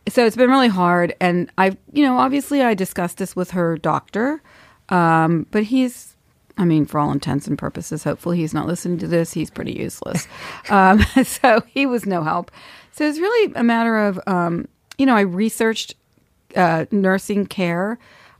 [0.08, 3.76] So it's been really hard, and I, you know, obviously I discussed this with her
[3.76, 4.42] doctor,
[4.88, 6.15] um, but he's
[6.58, 9.32] I mean, for all intents and purposes, hopefully he's not listening to this.
[9.32, 10.26] He's pretty useless.
[10.70, 12.50] um, so he was no help.
[12.92, 14.66] So it's really a matter of, um,
[14.96, 15.94] you know, I researched
[16.54, 17.98] uh, nursing care.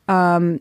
[0.09, 0.61] Um,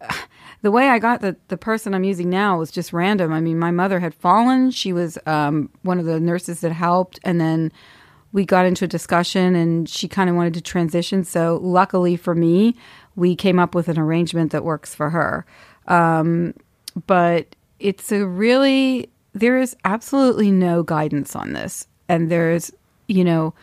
[0.62, 3.32] the way I got the, the person I'm using now was just random.
[3.32, 4.70] I mean, my mother had fallen.
[4.70, 7.18] She was um, one of the nurses that helped.
[7.24, 7.72] And then
[8.32, 11.24] we got into a discussion and she kind of wanted to transition.
[11.24, 12.76] So luckily for me,
[13.14, 15.44] we came up with an arrangement that works for her.
[15.88, 16.54] Um,
[17.06, 21.86] but it's a really, there is absolutely no guidance on this.
[22.08, 22.70] And there's,
[23.08, 23.54] you know,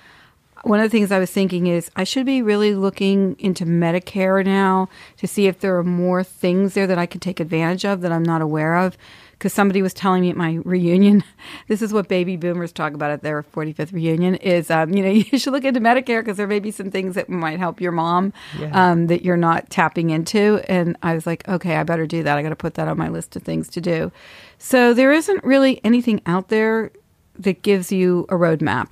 [0.64, 4.46] one of the things I was thinking is I should be really looking into Medicare
[4.46, 8.02] now to see if there are more things there that I could take advantage of
[8.02, 8.98] that I'm not aware of
[9.40, 11.24] because somebody was telling me at my reunion,
[11.70, 15.10] this is what baby boomers talk about at their 45th reunion is, um, you know,
[15.32, 17.94] you should look into Medicare because there may be some things that might help your
[17.94, 18.70] mom yeah.
[18.74, 20.62] um, that you're not tapping into.
[20.68, 22.38] And I was like, okay, I better do that.
[22.38, 24.12] I got to put that on my list of things to do.
[24.58, 26.92] So there isn't really anything out there
[27.36, 28.92] that gives you a roadmap.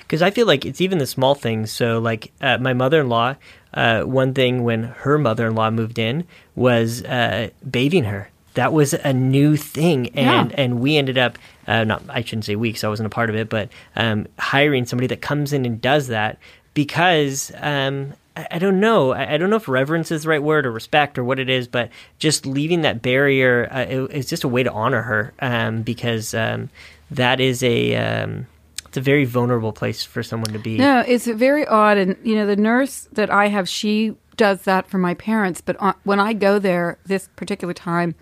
[0.00, 1.70] Because I feel like it's even the small things.
[1.70, 3.34] So, like uh, my mother in law,
[3.74, 8.72] uh, one thing when her mother in law moved in was uh, bathing her that
[8.72, 10.56] was a new thing, and yeah.
[10.56, 13.30] and we ended up uh, not I shouldn't say we because I wasn't a part
[13.30, 16.38] of it, but um, hiring somebody that comes in and does that
[16.74, 20.42] because um, I, I, don't know I, I, don't know if reverence is the right
[20.42, 24.28] word or respect or what it is, but just leaving that barrier uh, it, it's
[24.28, 26.70] just a way to honor her um, because um,
[27.10, 28.46] that is a um,
[28.86, 30.78] it's a very vulnerable place for someone to be.
[30.78, 34.88] No, it's very odd, and you know the nurse that I have, she does that
[34.88, 35.60] for my parents.
[35.60, 38.14] But when I go there this particular time,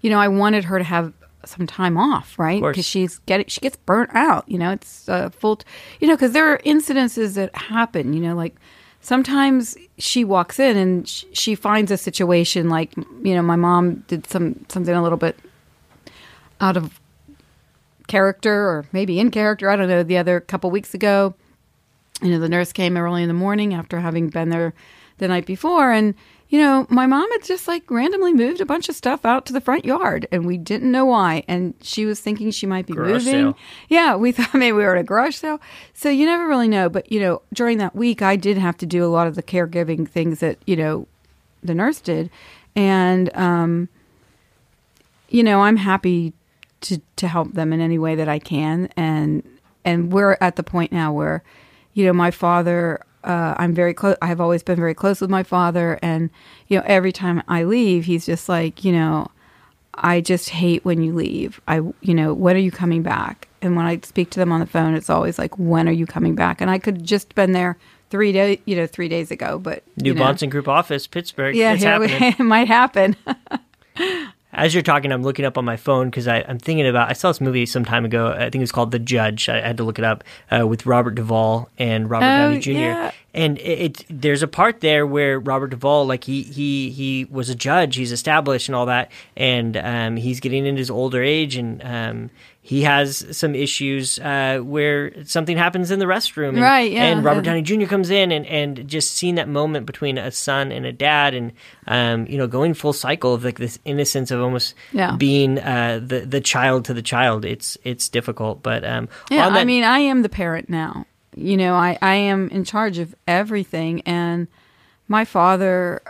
[0.00, 1.12] you know, I wanted her to have
[1.44, 2.62] some time off, right?
[2.62, 4.48] Because she's getting she gets burnt out.
[4.48, 5.56] You know, it's uh, full.
[5.56, 5.66] T-
[6.00, 8.12] you know, because there are incidences that happen.
[8.12, 8.54] You know, like
[9.00, 14.04] sometimes she walks in and sh- she finds a situation like you know my mom
[14.08, 15.38] did some something a little bit
[16.60, 17.00] out of
[18.06, 19.70] character or maybe in character.
[19.70, 20.02] I don't know.
[20.02, 21.34] The other couple weeks ago,
[22.22, 24.74] you know, the nurse came early in the morning after having been there
[25.18, 25.92] the night before.
[25.92, 26.14] And,
[26.50, 29.52] you know, my mom had just like randomly moved a bunch of stuff out to
[29.52, 31.44] the front yard and we didn't know why.
[31.46, 33.32] And she was thinking she might be garage moving.
[33.32, 33.58] Sale.
[33.88, 35.60] Yeah, we thought maybe we were at a garage sale.
[35.94, 36.88] So you never really know.
[36.88, 39.42] But, you know, during that week, I did have to do a lot of the
[39.42, 41.06] caregiving things that, you know,
[41.62, 42.30] the nurse did.
[42.74, 43.88] And, um,
[45.28, 46.32] you know, I'm happy
[46.82, 49.42] to to help them in any way that I can, and
[49.84, 51.42] and we're at the point now where,
[51.94, 53.00] you know, my father.
[53.22, 54.16] Uh, I'm very close.
[54.22, 56.30] I have always been very close with my father, and
[56.68, 59.28] you know, every time I leave, he's just like, you know,
[59.94, 61.60] I just hate when you leave.
[61.68, 63.48] I, you know, when are you coming back?
[63.60, 66.06] And when I speak to them on the phone, it's always like, when are you
[66.06, 66.62] coming back?
[66.62, 67.76] And I could just been there
[68.08, 71.54] three days, you know, three days ago, but New you know, Bonson Group office, Pittsburgh.
[71.54, 73.16] yeah, it's here we- it might happen.
[74.52, 77.08] As you're talking, I'm looking up on my phone because I'm thinking about.
[77.08, 78.32] I saw this movie some time ago.
[78.32, 79.48] I think it was called The Judge.
[79.48, 82.70] I had to look it up uh, with Robert Duvall and Robert Oh, Downey Jr.
[82.72, 83.10] yeah.
[83.32, 83.62] And it,
[84.00, 87.94] it there's a part there where Robert Duvall, like he he he was a judge,
[87.94, 92.30] he's established and all that, and um, he's getting into his older age, and um,
[92.62, 97.04] he has some issues uh, where something happens in the restroom, and, Right, yeah.
[97.04, 97.86] And Robert Downey Jr.
[97.86, 101.52] comes in, and and just seeing that moment between a son and a dad, and
[101.86, 105.16] um, you know, going full cycle of like this innocence of almost Yeah.
[105.16, 107.44] being uh, the the child to the child.
[107.46, 111.06] It's it's difficult, but um, Yeah, that, I mean, I am the parent now.
[111.34, 114.02] You know, I, I am in charge of everything.
[114.02, 114.48] And
[115.08, 116.02] my father,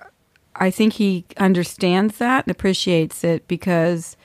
[0.56, 4.16] I think he understands that and appreciates it because,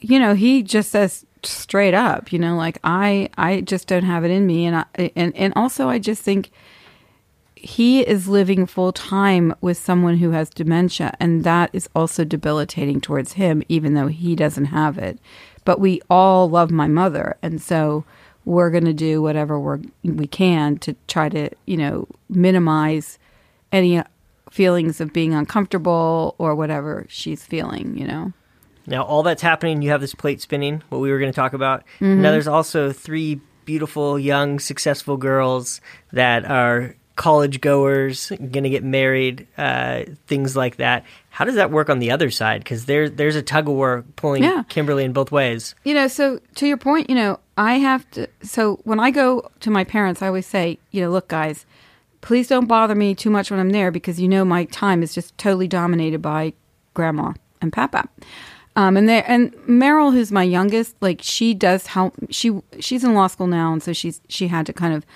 [0.00, 4.24] you know, he just says straight up, you know, like I, I just don't have
[4.24, 4.66] it in me.
[4.66, 6.50] And I, and, and also I just think
[7.62, 13.00] he is living full time with someone who has dementia, and that is also debilitating
[13.00, 15.18] towards him, even though he doesn't have it.
[15.64, 18.04] But we all love my mother, and so
[18.44, 23.20] we're going to do whatever we're, we can to try to, you know, minimize
[23.70, 24.02] any
[24.50, 28.32] feelings of being uncomfortable or whatever she's feeling, you know.
[28.86, 31.52] Now, all that's happening, you have this plate spinning, what we were going to talk
[31.52, 31.84] about.
[32.00, 32.22] Mm-hmm.
[32.22, 35.80] Now, there's also three beautiful, young, successful girls
[36.12, 41.04] that are college goers, going to get married, uh, things like that.
[41.30, 42.64] How does that work on the other side?
[42.64, 44.64] Because there, there's a tug of war pulling Yeah.
[44.68, 45.74] Kimberly in both ways.
[45.84, 48.28] You know, so to your point, you know, I have to.
[48.42, 51.66] So when I go to my parents, I always say, you know, look, guys,
[52.22, 55.14] please don't bother me too much when I'm there because you know my time is
[55.14, 56.54] just totally dominated by
[56.94, 58.08] grandma and papa.
[58.74, 62.14] Um, and there and Meryl, who's my youngest, like she does help.
[62.30, 65.06] She she's in law school now, and so she's she had to kind of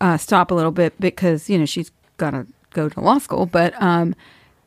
[0.00, 3.46] uh, stop a little bit because you know she's got to go to law school.
[3.46, 4.14] But um,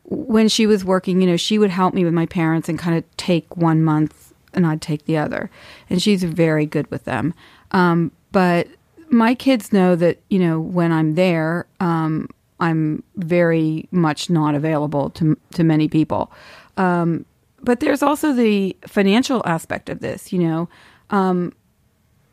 [0.06, 2.98] when she was working, you know, she would help me with my parents and kind
[2.98, 5.50] of take one month and I'd take the other.
[5.90, 7.34] And she's very good with them.
[7.72, 8.68] Um, but
[9.10, 15.10] my kids know that, you know, when I'm there, um, I'm very much not available
[15.12, 16.32] to, to many people.
[16.78, 17.26] Um,
[17.64, 20.70] but there's also the financial aspect of this, you know.
[21.10, 21.54] Um,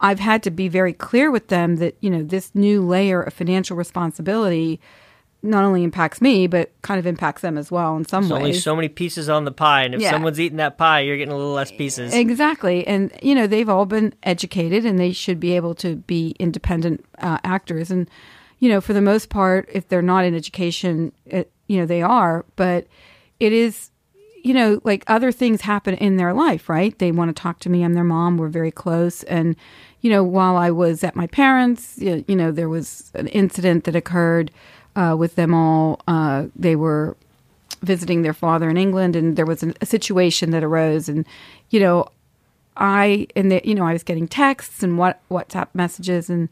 [0.00, 3.34] I've had to be very clear with them that, you know, this new layer of
[3.34, 4.80] financial responsibility
[5.42, 8.38] not only impacts me, but kind of impacts them as well in some There's ways.
[8.42, 10.10] only so many pieces on the pie, and if Yeah.
[10.10, 12.12] someone's eating that pie, you're getting a little less pieces.
[12.12, 12.84] Exactly.
[12.86, 17.04] And, you know, they've all been educated and they should be able to be independent
[17.18, 17.90] uh, actors.
[17.92, 18.10] And,
[18.58, 22.02] you know, for the most part, if they're not in education, it, you know, they
[22.02, 22.44] are.
[22.56, 22.88] But
[23.38, 23.90] it is,
[24.48, 26.98] you know, like other things happen in their life, right?
[26.98, 27.84] They want to talk to me.
[27.84, 28.38] I'm their mom.
[28.38, 29.22] We're very close.
[29.24, 29.56] And,
[30.00, 33.94] you know, while I was at my parents', you know, there was an incident that
[33.94, 34.50] occurred
[34.96, 36.00] uh, with them all.
[36.08, 37.14] Uh, they were
[37.82, 41.26] visiting their father in England, and there was an, a situation that arose, and
[41.68, 42.08] you know,
[42.74, 46.48] I and the, you know I was getting texts and what WhatsApp messages, and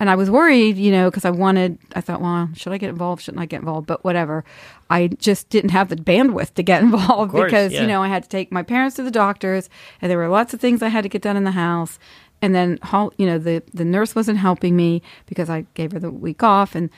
[0.00, 1.78] and I was worried, you know, because I wanted.
[1.94, 3.22] I thought, well, should I get involved?
[3.22, 3.86] Shouldn't I get involved?
[3.86, 4.44] But whatever.
[4.88, 7.82] I just didn't have the bandwidth to get involved course, because yeah.
[7.82, 9.68] you know I had to take my parents to the doctors,
[10.00, 11.98] and there were lots of things I had to get done in the house.
[12.42, 12.78] And then,
[13.18, 16.74] you know, the the nurse wasn't helping me because I gave her the week off,
[16.74, 16.88] and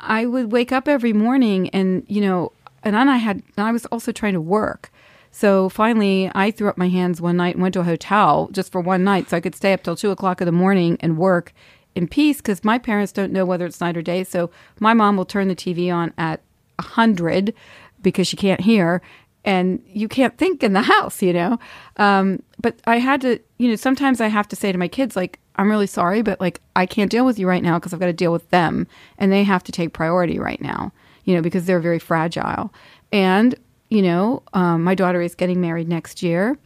[0.00, 2.52] I would wake up every morning and, you know,
[2.84, 4.92] and then I had, and I was also trying to work.
[5.30, 8.72] So finally, I threw up my hands one night and went to a hotel just
[8.72, 11.18] for one night so I could stay up till two o'clock in the morning and
[11.18, 11.52] work
[11.98, 14.24] in peace because my parents don't know whether it's night or day.
[14.24, 16.40] So my mom will turn the TV on at
[16.76, 17.52] 100
[18.00, 19.02] because she can't hear
[19.44, 21.58] and you can't think in the house, you know.
[21.96, 25.16] Um, but I had to, you know, sometimes I have to say to my kids,
[25.16, 28.00] like, I'm really sorry, but like, I can't deal with you right now because I've
[28.00, 28.86] got to deal with them,
[29.18, 30.92] and they have to take priority right now,
[31.24, 32.72] you know, because they're very fragile.
[33.10, 33.54] And
[33.90, 36.58] you know, um, my daughter is getting married next year,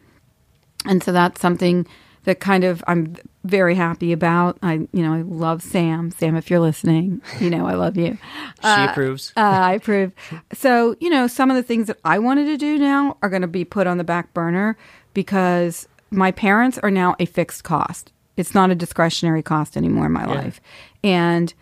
[0.84, 1.86] and so that's something
[2.24, 4.56] that kind of I'm very happy about.
[4.62, 6.10] I, you know, I love Sam.
[6.10, 8.16] Sam, if you're listening, you know I love you.
[8.62, 9.32] she approves.
[9.36, 10.12] Uh, I approve.
[10.52, 13.42] So, you know, some of the things that I wanted to do now are going
[13.42, 14.76] to be put on the back burner
[15.14, 18.12] because my parents are now a fixed cost.
[18.36, 20.34] It's not a discretionary cost anymore in my Yeah.
[20.34, 20.60] life.
[21.02, 21.52] And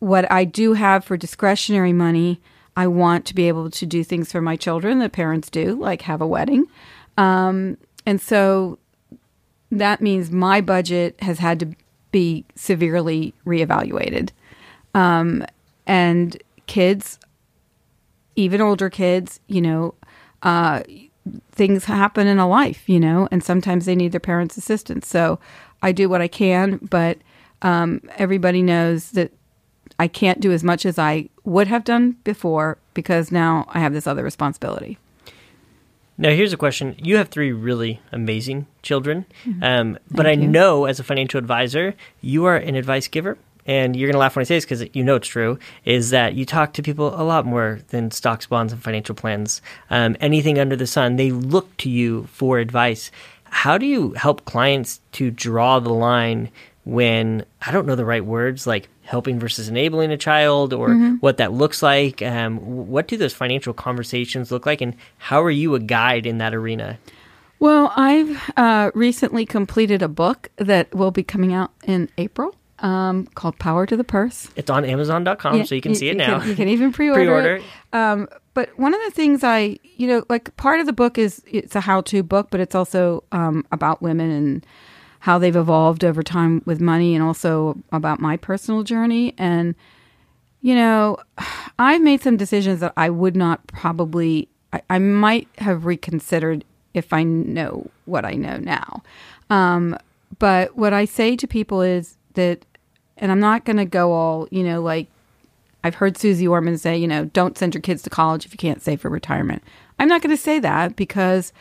[0.00, 2.40] what I do have for discretionary money,
[2.76, 6.02] I want to be able to do things for my children that parents do, like
[6.02, 6.66] have a wedding.
[7.18, 8.78] Um, and so
[9.70, 11.74] that means my budget has had to
[12.10, 14.30] be severely reevaluated.
[14.94, 15.44] Um,
[15.86, 17.18] and kids,
[18.36, 19.94] even older kids, you know,
[20.42, 20.82] uh,
[21.52, 25.06] things happen in a life, you know, and sometimes they need their parents' assistance.
[25.06, 25.38] So
[25.82, 27.18] I do what I can, but
[27.62, 29.32] um, everybody knows that
[29.98, 33.92] I can't do as much as I would have done before because now I have
[33.92, 34.98] this other responsibility.
[36.20, 36.94] Now, here's a question.
[36.98, 39.62] You have three really amazing children, Mm-hmm.
[39.62, 40.46] um, but I you.
[40.46, 43.38] know as a financial advisor, you are an advice giver.
[43.66, 46.10] And you're going to laugh when I say this because you know it's true, is
[46.10, 49.62] that you talk to people a lot more than stocks, bonds, and financial plans.
[49.90, 53.10] Um, anything under the sun, they look to you for advice.
[53.44, 56.50] How do you help clients to draw the line
[56.84, 61.14] when, I don't know the right words, like helping versus enabling a child or Mm-hmm.
[61.16, 62.22] what that looks like?
[62.22, 64.80] Um, what do those financial conversations look like?
[64.80, 66.96] And how are you a guide in that arena?
[67.58, 73.26] Well, I've uh, recently completed a book that will be coming out in April um,
[73.34, 74.48] called Power to the Purse.
[74.56, 76.38] It's on Amazon.com, Yeah, so you can see it now.
[76.40, 77.56] Can, you can even pre-order, Pre-order.
[77.56, 77.62] it.
[77.92, 81.42] Um, but one of the things I, you know, like part of the book is
[81.46, 84.66] it's a how-to book, but it's also um, about women and
[85.20, 89.34] how they've evolved over time with money, and also about my personal journey.
[89.38, 89.74] And
[90.62, 91.16] you know,
[91.78, 97.12] I've made some decisions that I would not probably, I, I might have reconsidered if
[97.12, 99.02] I know what I know now.
[99.48, 99.96] Um,
[100.38, 102.64] but what I say to people is that,
[103.16, 105.08] and I'm not going to go all, you know, like
[105.82, 108.58] I've heard Susie Orman say, you know, don't send your kids to college if you
[108.58, 109.62] can't save for retirement.
[109.98, 111.52] I'm not going to say that because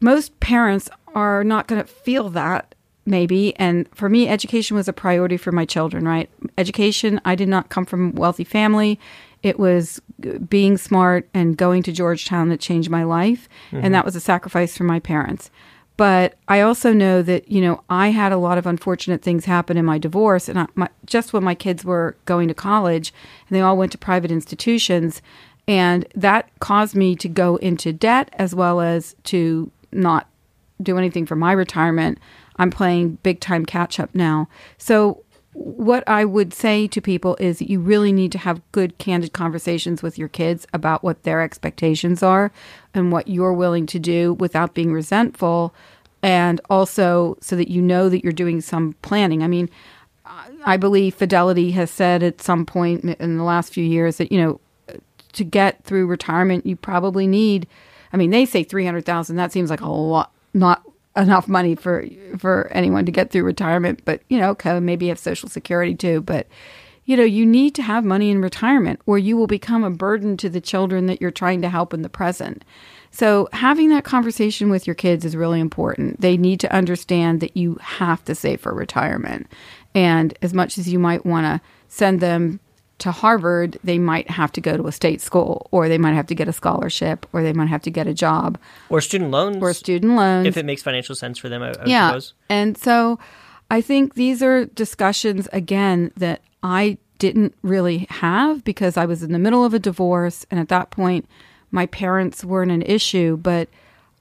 [0.00, 2.74] most parents are not going to feel that
[3.06, 6.28] maybe and for me education was a priority for my children right?
[6.58, 8.98] Education i did not come from a wealthy family.
[9.42, 10.00] It was
[10.48, 14.06] being smart and going to georgetown that changed my life and that mm-hmm.
[14.06, 15.50] was a sacrifice for my parents.
[15.96, 19.76] But i also know that you know i had a lot of unfortunate things happen
[19.76, 23.14] in my divorce and I, my, just when my kids were going to college
[23.48, 25.22] and they all went to private institutions
[25.68, 30.28] and that caused me to go into debt as well as to not
[30.82, 32.18] do anything for my retirement.
[32.56, 34.48] I'm playing big time catch up now.
[34.78, 38.98] So, what I would say to people is that you really need to have good,
[38.98, 42.52] candid conversations with your kids about what their expectations are
[42.92, 45.74] and what you're willing to do without being resentful.
[46.22, 49.42] And also, so that you know that you're doing some planning.
[49.42, 49.70] I mean,
[50.64, 54.38] I believe Fidelity has said at some point in the last few years that, you
[54.38, 54.60] know,
[55.32, 57.66] to get through retirement, you probably need.
[58.16, 59.36] I mean, they say three hundred thousand.
[59.36, 60.82] That seems like a lot, not
[61.18, 62.06] enough money for
[62.38, 64.00] for anyone to get through retirement.
[64.06, 66.22] But you know, okay, maybe have Social Security too.
[66.22, 66.46] But
[67.04, 70.38] you know, you need to have money in retirement, or you will become a burden
[70.38, 72.64] to the children that you're trying to help in the present.
[73.10, 76.18] So, having that conversation with your kids is really important.
[76.18, 79.46] They need to understand that you have to save for retirement.
[79.94, 82.60] And as much as you might want to send them
[82.98, 86.26] to Harvard, they might have to go to a state school, or they might have
[86.28, 89.58] to get a scholarship, or they might have to get a job, Or student loans,
[89.60, 90.46] or student loans.
[90.46, 92.08] if it makes financial sense for them, I, I yeah.
[92.08, 92.34] suppose.
[92.48, 93.18] And so
[93.70, 99.32] I think these are discussions, again, that I didn't really have because I was in
[99.32, 100.46] the middle of a divorce.
[100.50, 101.26] And at that point,
[101.70, 103.68] my parents weren't an issue, but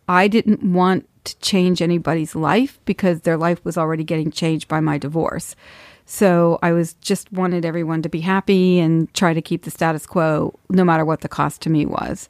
[0.07, 4.79] I didn't want to change anybody's life because their life was already getting changed by
[4.79, 5.55] my divorce.
[6.05, 10.05] So I was just wanted everyone to be happy and try to keep the status
[10.05, 12.29] quo no matter what the cost to me was.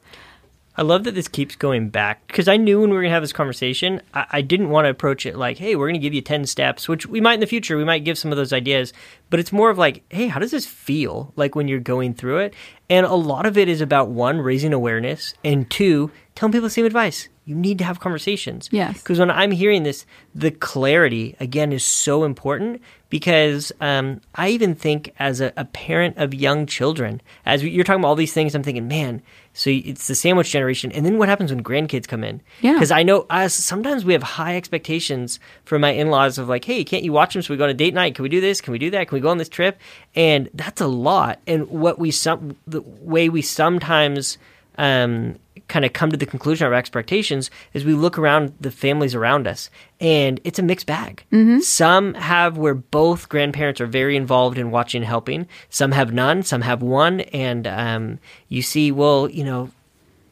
[0.78, 3.14] I love that this keeps going back because I knew when we were going to
[3.14, 6.00] have this conversation, I, I didn't want to approach it like, hey, we're going to
[6.00, 7.78] give you 10 steps, which we might in the future.
[7.78, 8.92] We might give some of those ideas,
[9.30, 12.38] but it's more of like, hey, how does this feel like when you're going through
[12.38, 12.54] it?
[12.90, 16.70] And a lot of it is about one, raising awareness, and two, telling people the
[16.70, 17.28] same advice.
[17.46, 18.68] You need to have conversations.
[18.72, 18.98] Yes.
[19.00, 20.04] Because when I'm hearing this,
[20.34, 26.18] the clarity, again, is so important because um, I even think as a, a parent
[26.18, 29.70] of young children, as we, you're talking about all these things, I'm thinking, man, so
[29.70, 30.90] it's the sandwich generation.
[30.90, 32.40] And then what happens when grandkids come in?
[32.62, 32.72] Yeah.
[32.72, 36.64] Because I know us, sometimes we have high expectations for my in laws of like,
[36.64, 37.42] hey, can't you watch them?
[37.42, 38.16] So we go on a date night.
[38.16, 38.60] Can we do this?
[38.60, 39.06] Can we do that?
[39.06, 39.78] Can we go on this trip?
[40.16, 41.38] And that's a lot.
[41.46, 44.36] And what we, some, the way we sometimes,
[44.78, 48.70] um, kind of come to the conclusion of our expectations is we look around the
[48.70, 49.68] families around us
[50.00, 51.24] and it's a mixed bag.
[51.60, 55.46] Some have where both grandparents are very involved in watching and helping.
[55.68, 56.42] Some have none.
[56.42, 57.20] Some have one.
[57.20, 59.70] And um, you see, well, you know,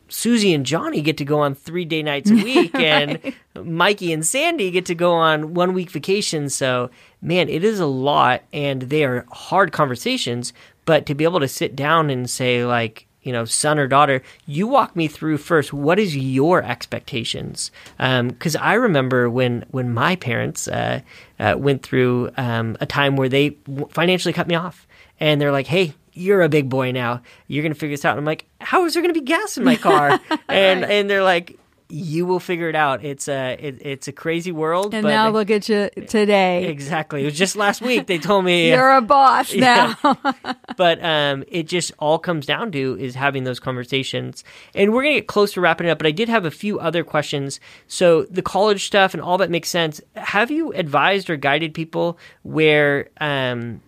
[0.09, 4.25] Susie and Johnny get to go on three day nights a week, and Mikey and
[4.25, 6.49] Sandy get to go on one week vacation.
[6.51, 10.53] So, man, it is a lot, and they are hard conversations.
[10.85, 14.23] But to be able to sit down and say, like, you know son or daughter
[14.47, 17.73] you walk me through first what is your expectations?
[17.99, 21.01] Because um, i remember when when my parents uh,
[21.41, 23.57] uh, went through um, a time where they
[23.91, 24.87] financially cut me off.
[25.21, 27.23] And they're like hey you're a big boy now.
[27.49, 28.11] You're gonna figure this out.
[28.11, 30.21] And i'm like how is there gonna be gas in my car?
[30.49, 31.59] And and they're like
[31.89, 33.05] you will figure it out.
[33.05, 34.95] It's a it, it's a crazy world.
[34.95, 36.67] And now look at you today.
[36.69, 37.23] Exactly.
[37.23, 39.97] It was just last week they told me you're a boss now.
[40.77, 44.45] but um, it just all comes down to is having those conversations.
[44.75, 45.99] And we're gonna get close to wrapping it up.
[45.99, 47.61] But I did have a few other questions.
[47.87, 50.01] So the college stuff and all that makes sense.
[50.17, 53.83] Have you advised or guided people where um,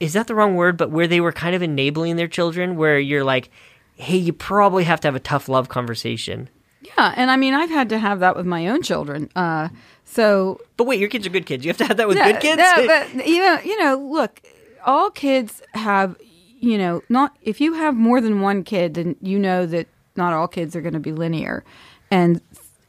[0.00, 0.76] is that the wrong word?
[0.76, 3.50] But where they were kind of enabling their children, where you're like,
[3.94, 6.48] hey, you probably have to have a tough love conversation.
[6.82, 9.28] Yeah, and I mean, I've had to have that with my own children.
[9.36, 9.68] Uh,
[10.04, 11.64] so, but wait, your kids are good kids.
[11.64, 12.58] You have to have that with no, good kids.
[12.58, 14.40] No, but you know, you know, look,
[14.84, 16.16] all kids have,
[16.58, 20.32] you know, not if you have more than one kid, then you know that not
[20.32, 21.64] all kids are going to be linear,
[22.10, 22.40] and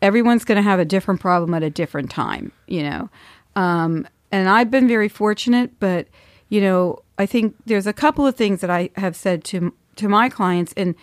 [0.02, 2.52] everyone's going to have a different problem at a different time.
[2.68, 3.10] You know,
[3.56, 6.08] um, and I've been very fortunate, but
[6.50, 10.08] you know, I think there's a couple of things that I have said to to
[10.08, 10.96] my clients, and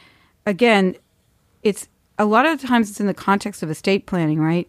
[0.47, 0.97] again,
[1.63, 1.89] it's
[2.19, 4.69] a lot of the times it's in the context of estate planning, right?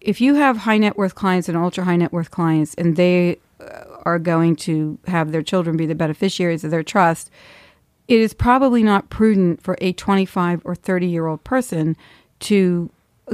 [0.00, 3.38] If you have high net worth clients and ultra high net worth clients, and they
[3.60, 7.30] uh, are going to have their children be the beneficiaries of their trust,
[8.06, 11.96] it is probably not prudent for a 25 or 30 year old person
[12.40, 12.90] to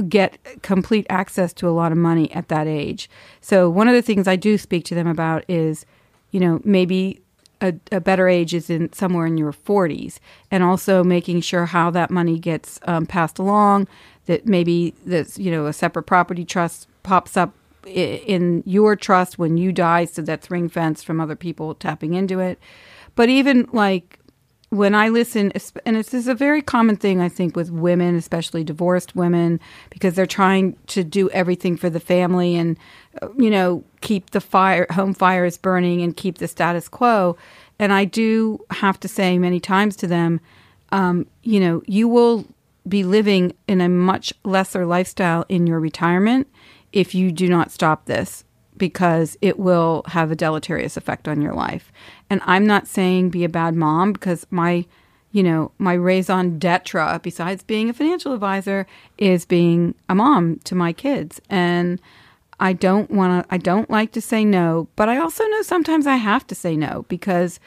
[0.09, 3.09] get complete access to a lot of money at that age.
[3.41, 5.85] So, one of the things I do speak to them about is,
[6.31, 7.21] you know, maybe
[7.61, 10.19] a, a, better age is in somewhere in your 40s
[10.51, 13.87] and also making sure how that money gets um, passed along
[14.25, 17.53] that maybe that's you know a separate property trust pops up
[17.85, 22.39] in your trust when you die so that's ring fenced from other people tapping into
[22.39, 22.59] it.
[23.15, 24.19] But even like
[24.69, 25.53] when I listen,
[25.85, 30.15] and this is a very common thing, I think, with women, especially divorced women, because
[30.15, 32.77] they're trying to do everything for the family and,
[33.37, 37.37] you know, keep the fire, home fires burning and keep the status quo.
[37.79, 40.39] And I do have to say many times to them,
[40.91, 42.45] um, you know, you will
[42.87, 46.47] be living in a much lesser lifestyle in your retirement
[46.93, 48.43] if you do not stop this
[48.77, 51.91] because it will have a deleterious effect on your life.
[52.29, 54.85] And I'm not saying be a bad mom because my,
[55.31, 58.85] you know, my raison d'etre, besides being a financial advisor,
[59.17, 61.41] is being a mom to my kids.
[61.49, 61.99] And
[62.59, 66.07] I don't want to, I don't like to say no, but I also know sometimes
[66.07, 67.59] I have to say no because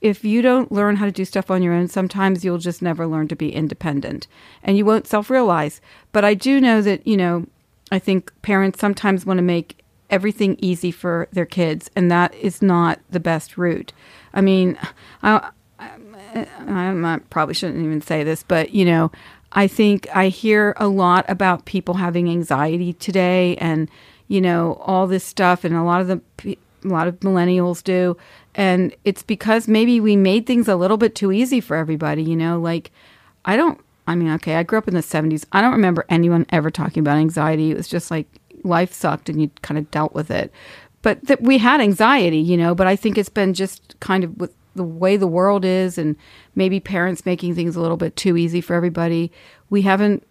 [0.00, 3.06] if you don't learn how to do stuff on your own, sometimes you'll just never
[3.06, 4.26] learn to be independent
[4.62, 5.80] and you won't self realize.
[6.12, 7.46] But I do know that, you know,
[7.90, 12.62] I think parents sometimes want to make everything easy for their kids, and that is
[12.62, 13.92] not the best route.
[14.32, 14.78] I mean,
[15.22, 19.10] I, I, probably shouldn't even say this, but you know,
[19.52, 23.88] I think I hear a lot about people having anxiety today, and
[24.28, 28.16] you know, all this stuff, and a lot of the a lot of millennials do,
[28.54, 32.22] and it's because maybe we made things a little bit too easy for everybody.
[32.22, 32.90] You know, like
[33.44, 33.80] I don't.
[34.06, 35.46] I mean, okay, I grew up in the 70s.
[35.52, 37.70] I don't remember anyone ever talking about anxiety.
[37.70, 38.26] It was just like
[38.62, 40.52] life sucked and you kind of dealt with it.
[41.00, 44.36] But that we had anxiety, you know, but I think it's been just kind of
[44.36, 46.16] with the way the world is and
[46.54, 49.30] maybe parents making things a little bit too easy for everybody.
[49.70, 50.26] We haven't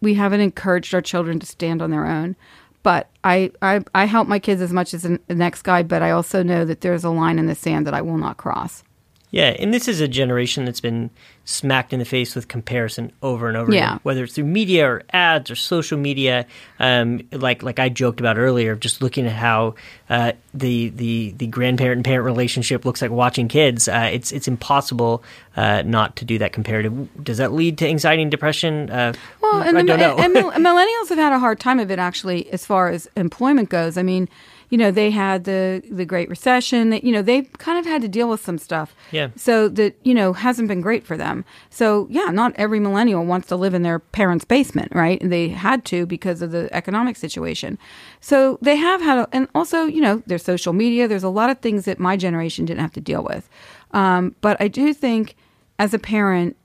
[0.00, 2.36] we haven't encouraged our children to stand on their own.
[2.82, 6.10] But I, I, I help my kids as much as the next guy, but I
[6.10, 8.84] also know that there's a line in the sand that I will not cross.
[9.30, 11.10] Yeah, and this is a generation that's been
[11.44, 13.84] smacked in the face with comparison over and over yeah.
[13.84, 16.46] again, whether it's through media or ads or social media.
[16.78, 19.74] Um, like like I joked about earlier, just looking at how
[20.08, 23.86] uh, the the the grandparent and parent relationship looks like watching kids.
[23.86, 25.22] Uh, it's it's impossible
[25.56, 27.22] uh, not to do that comparative.
[27.22, 28.88] Does that lead to anxiety and depression?
[28.88, 29.12] Uh,
[29.42, 32.64] well, and, the, and, and millennials have had a hard time of it actually, as
[32.64, 33.98] far as employment goes.
[33.98, 34.28] I mean
[34.70, 36.90] you know, they had the the Great Recession.
[36.90, 38.94] That you know, they kind of had to deal with some stuff.
[39.10, 39.30] Yeah.
[39.36, 41.44] So that you know hasn't been great for them.
[41.70, 45.20] So yeah, not every millennial wants to live in their parents' basement, right?
[45.22, 47.78] And they had to because of the economic situation.
[48.20, 51.08] So they have had, a, and also you know, there's social media.
[51.08, 53.48] There's a lot of things that my generation didn't have to deal with.
[53.92, 55.34] Um, but I do think,
[55.78, 56.56] as a parent,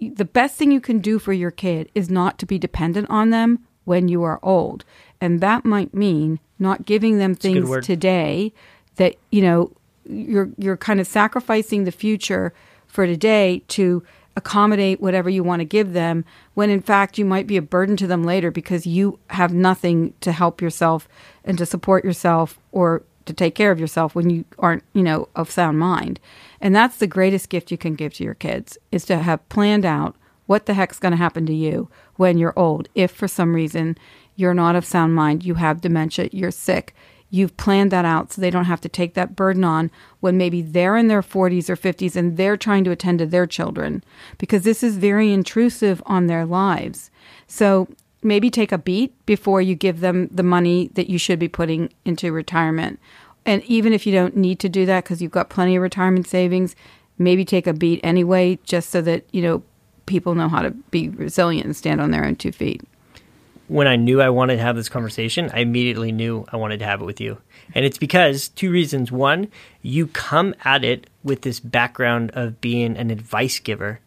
[0.00, 3.30] the best thing you can do for your kid is not to be dependent on
[3.30, 4.84] them when you are old.
[5.20, 8.52] And that might mean not giving them things today
[8.96, 9.72] that, you know,
[10.04, 12.52] you're you're kind of sacrificing the future
[12.86, 14.02] for today to
[14.34, 17.96] accommodate whatever you want to give them when in fact you might be a burden
[17.96, 21.06] to them later because you have nothing to help yourself
[21.44, 25.28] and to support yourself or to take care of yourself when you aren't, you know,
[25.36, 26.20] of sound mind.
[26.60, 29.84] And that's the greatest gift you can give to your kids is to have planned
[29.84, 32.88] out what the heck's going to happen to you when you're old.
[32.94, 33.96] If for some reason
[34.36, 36.94] you're not of sound mind, you have dementia, you're sick,
[37.32, 40.60] you've planned that out so they don't have to take that burden on when maybe
[40.60, 44.04] they're in their 40s or 50s and they're trying to attend to their children
[44.36, 47.10] because this is very intrusive on their lives.
[47.46, 47.88] So
[48.22, 51.90] maybe take a beat before you give them the money that you should be putting
[52.04, 53.00] into retirement.
[53.46, 56.28] And even if you don't need to do that because you've got plenty of retirement
[56.28, 56.76] savings,
[57.18, 59.62] maybe take a beat anyway, just so that, you know,
[60.04, 62.82] people know how to be resilient and stand on their own two feet
[63.72, 66.84] when I knew I wanted to have this conversation, I immediately knew I wanted to
[66.84, 67.38] have it with you.
[67.74, 69.10] And it's because two reasons.
[69.10, 69.48] One,
[69.80, 74.00] you come at it with this background of being an advice giver.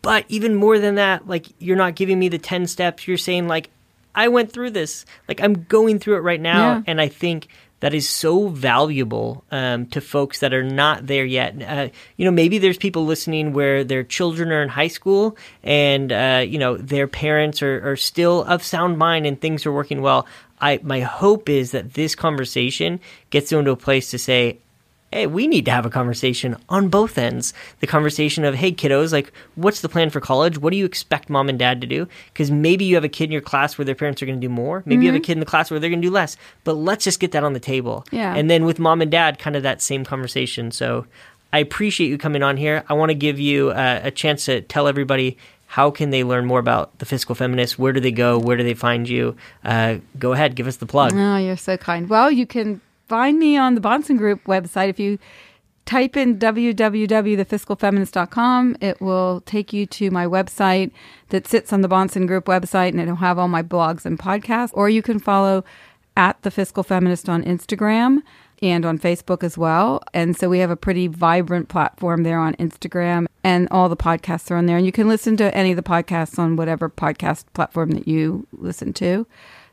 [0.00, 3.08] But even more than that, like you're not giving me the 10 steps.
[3.08, 3.70] You're saying like
[4.14, 5.04] I went through this.
[5.26, 6.82] Like I'm going through it right now yeah.
[6.86, 7.48] and I think
[7.80, 11.60] that is so valuable um, to folks that are not there yet.
[11.62, 16.12] Uh, you know, maybe there's people listening where their children are in high school and
[16.12, 20.02] uh, you know their parents are, are still of sound mind and things are working
[20.02, 20.26] well.
[20.60, 23.00] I my hope is that this conversation
[23.30, 24.58] gets them to a place to say,
[25.12, 27.52] hey, we need to have a conversation on both ends.
[27.80, 30.58] The conversation of, hey, kiddos, like, what's the plan for college?
[30.58, 32.06] What do you expect mom and dad to do?
[32.32, 34.46] Because maybe you have a kid in your class where their parents are going to
[34.46, 34.82] do more.
[34.86, 35.02] Maybe mm-hmm.
[35.02, 35.24] you have a mm-hmm.
[35.24, 36.36] kid in the class where they're going to do less.
[36.62, 38.06] But let's just get that on the table.
[38.12, 38.34] Yeah.
[38.34, 40.70] And then with mom and dad, kind of that same conversation.
[40.70, 41.06] So
[41.52, 42.84] I appreciate you coming on here.
[42.88, 45.36] I want to give you uh, a chance to tell everybody
[45.66, 48.64] how can they learn more about the fiscal feminist where do they go where do
[48.64, 52.28] they find you uh, go ahead give us the plug oh you're so kind well
[52.28, 52.80] you can
[53.10, 54.88] find me on the Bahnsen Group website.
[54.88, 55.18] If you
[55.84, 60.92] type in www.thefiscalfeminist.com, it will take you to my website
[61.30, 64.70] that sits on the Bahnsen Group website and it'll have all my blogs and podcasts.
[64.74, 65.64] Or you can follow
[66.16, 68.18] at the Fiscal Feminist on Instagram
[68.62, 70.00] and on Facebook as well.
[70.14, 74.52] And so we have a pretty vibrant platform there on Instagram and all the podcasts
[74.52, 74.76] are on there.
[74.76, 78.46] And you can listen to any of the podcasts on whatever podcast platform that you
[78.52, 79.26] listen to.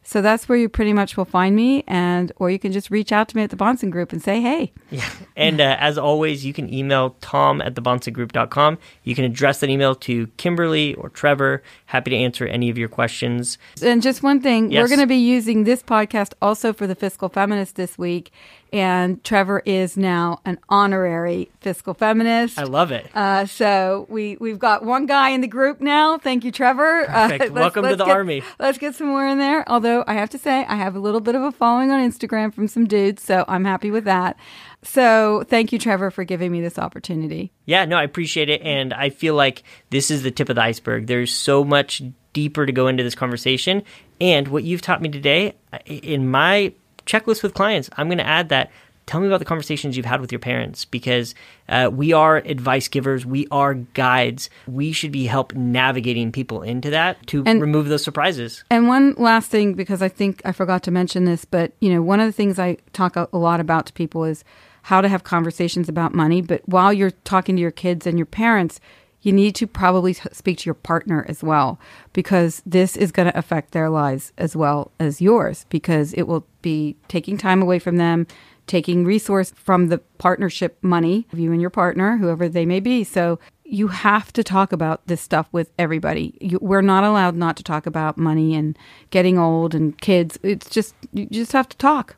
[0.07, 3.11] So that's where you pretty much will find me, and or you can just reach
[3.11, 4.71] out to me at the Bahnsen Group and say, hey.
[4.89, 5.03] Yeah.
[5.35, 8.77] And uh, as always, you can email tom at thebahnsengroup.com.
[9.03, 11.61] You can address that email to Kimberly or Trevor.
[11.87, 13.57] Happy to answer any of your questions.
[13.81, 14.81] And just one thing, yes.
[14.81, 18.31] we're going to be using this podcast also for the Fiscal Feminist this week
[18.73, 22.59] and Trevor is now an honorary fiscal feminist.
[22.59, 23.07] I love it.
[23.13, 26.17] Uh, so we we've got one guy in the group now.
[26.17, 27.09] Thank you, Trevor.
[27.09, 28.43] Uh, let's, Welcome let's to the get, army.
[28.59, 29.69] Let's get some more in there.
[29.69, 32.53] Although I have to say, I have a little bit of a following on Instagram
[32.53, 34.37] from some dudes, so I'm happy with that.
[34.83, 37.51] So thank you, Trevor, for giving me this opportunity.
[37.65, 40.61] Yeah, no, I appreciate it, and I feel like this is the tip of the
[40.61, 41.07] iceberg.
[41.07, 42.01] There's so much
[42.33, 43.83] deeper to go into this conversation,
[44.21, 45.55] and what you've taught me today,
[45.85, 46.73] in my
[47.07, 47.89] checklist with clients.
[47.97, 48.71] I'm going to add that.
[49.07, 51.33] Tell me about the conversations you've had with your parents because
[51.69, 53.25] uh, we are advice givers.
[53.25, 54.49] We are guides.
[54.67, 58.65] We should be help navigating people into that to and, remove those surprises.
[58.69, 62.01] And one last thing, because I think I forgot to mention this, but you know,
[62.01, 64.43] one of the things I talk a, a lot about to people is
[64.83, 66.41] how to have conversations about money.
[66.41, 68.81] But while you're talking to your kids and your parents,
[69.27, 71.77] you need to probably speak to your partner as well
[72.13, 76.47] because this is going to affect their lives as well as yours because it will
[76.61, 78.25] be taking time away from them
[78.67, 83.03] taking resource from the partnership money of you and your partner whoever they may be.
[83.03, 86.37] So you have to talk about this stuff with everybody.
[86.39, 88.77] You, we're not allowed not to talk about money and
[89.09, 90.37] getting old and kids.
[90.43, 92.15] It's just you just have to talk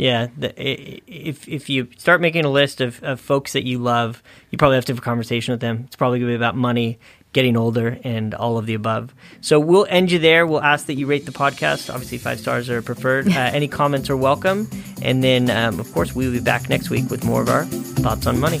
[0.00, 4.22] yeah, the, if if you start making a list of, of folks that you love,
[4.50, 5.82] you probably have to have a conversation with them.
[5.86, 6.98] It's probably going to be about money,
[7.34, 9.14] getting older, and all of the above.
[9.42, 10.46] So we'll end you there.
[10.46, 11.92] We'll ask that you rate the podcast.
[11.92, 13.28] Obviously, five stars are preferred.
[13.40, 14.68] Uh, any comments are welcome.
[15.02, 18.26] And then, um, of course, we'll be back next week with more of our thoughts
[18.26, 18.60] on money.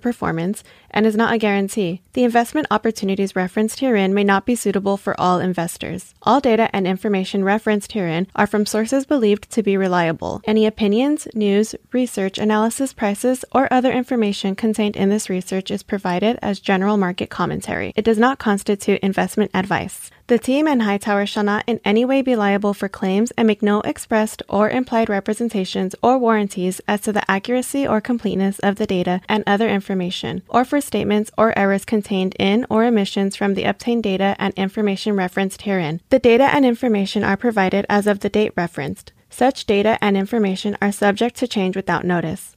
[0.01, 2.01] performance and is not a guarantee.
[2.13, 6.13] The investment opportunities referenced herein may not be suitable for all investors.
[6.21, 10.41] All data and information referenced herein are from sources believed to be reliable.
[10.45, 16.37] Any opinions, news, research, analysis, prices, or other information contained in this research is provided
[16.41, 17.93] as general market commentary.
[17.95, 20.11] It does not constitute investment advice.
[20.27, 23.61] The team and Hightower shall not in any way be liable for claims and make
[23.61, 28.87] no expressed or implied representations or warranties as to the accuracy or completeness of the
[28.87, 33.63] data and other information, or for statements or errors contained in or omissions from the
[33.63, 36.01] obtained data and information referenced herein.
[36.09, 39.11] The data and information are provided as of the date referenced.
[39.29, 42.50] Such data and information are subject to change without notice.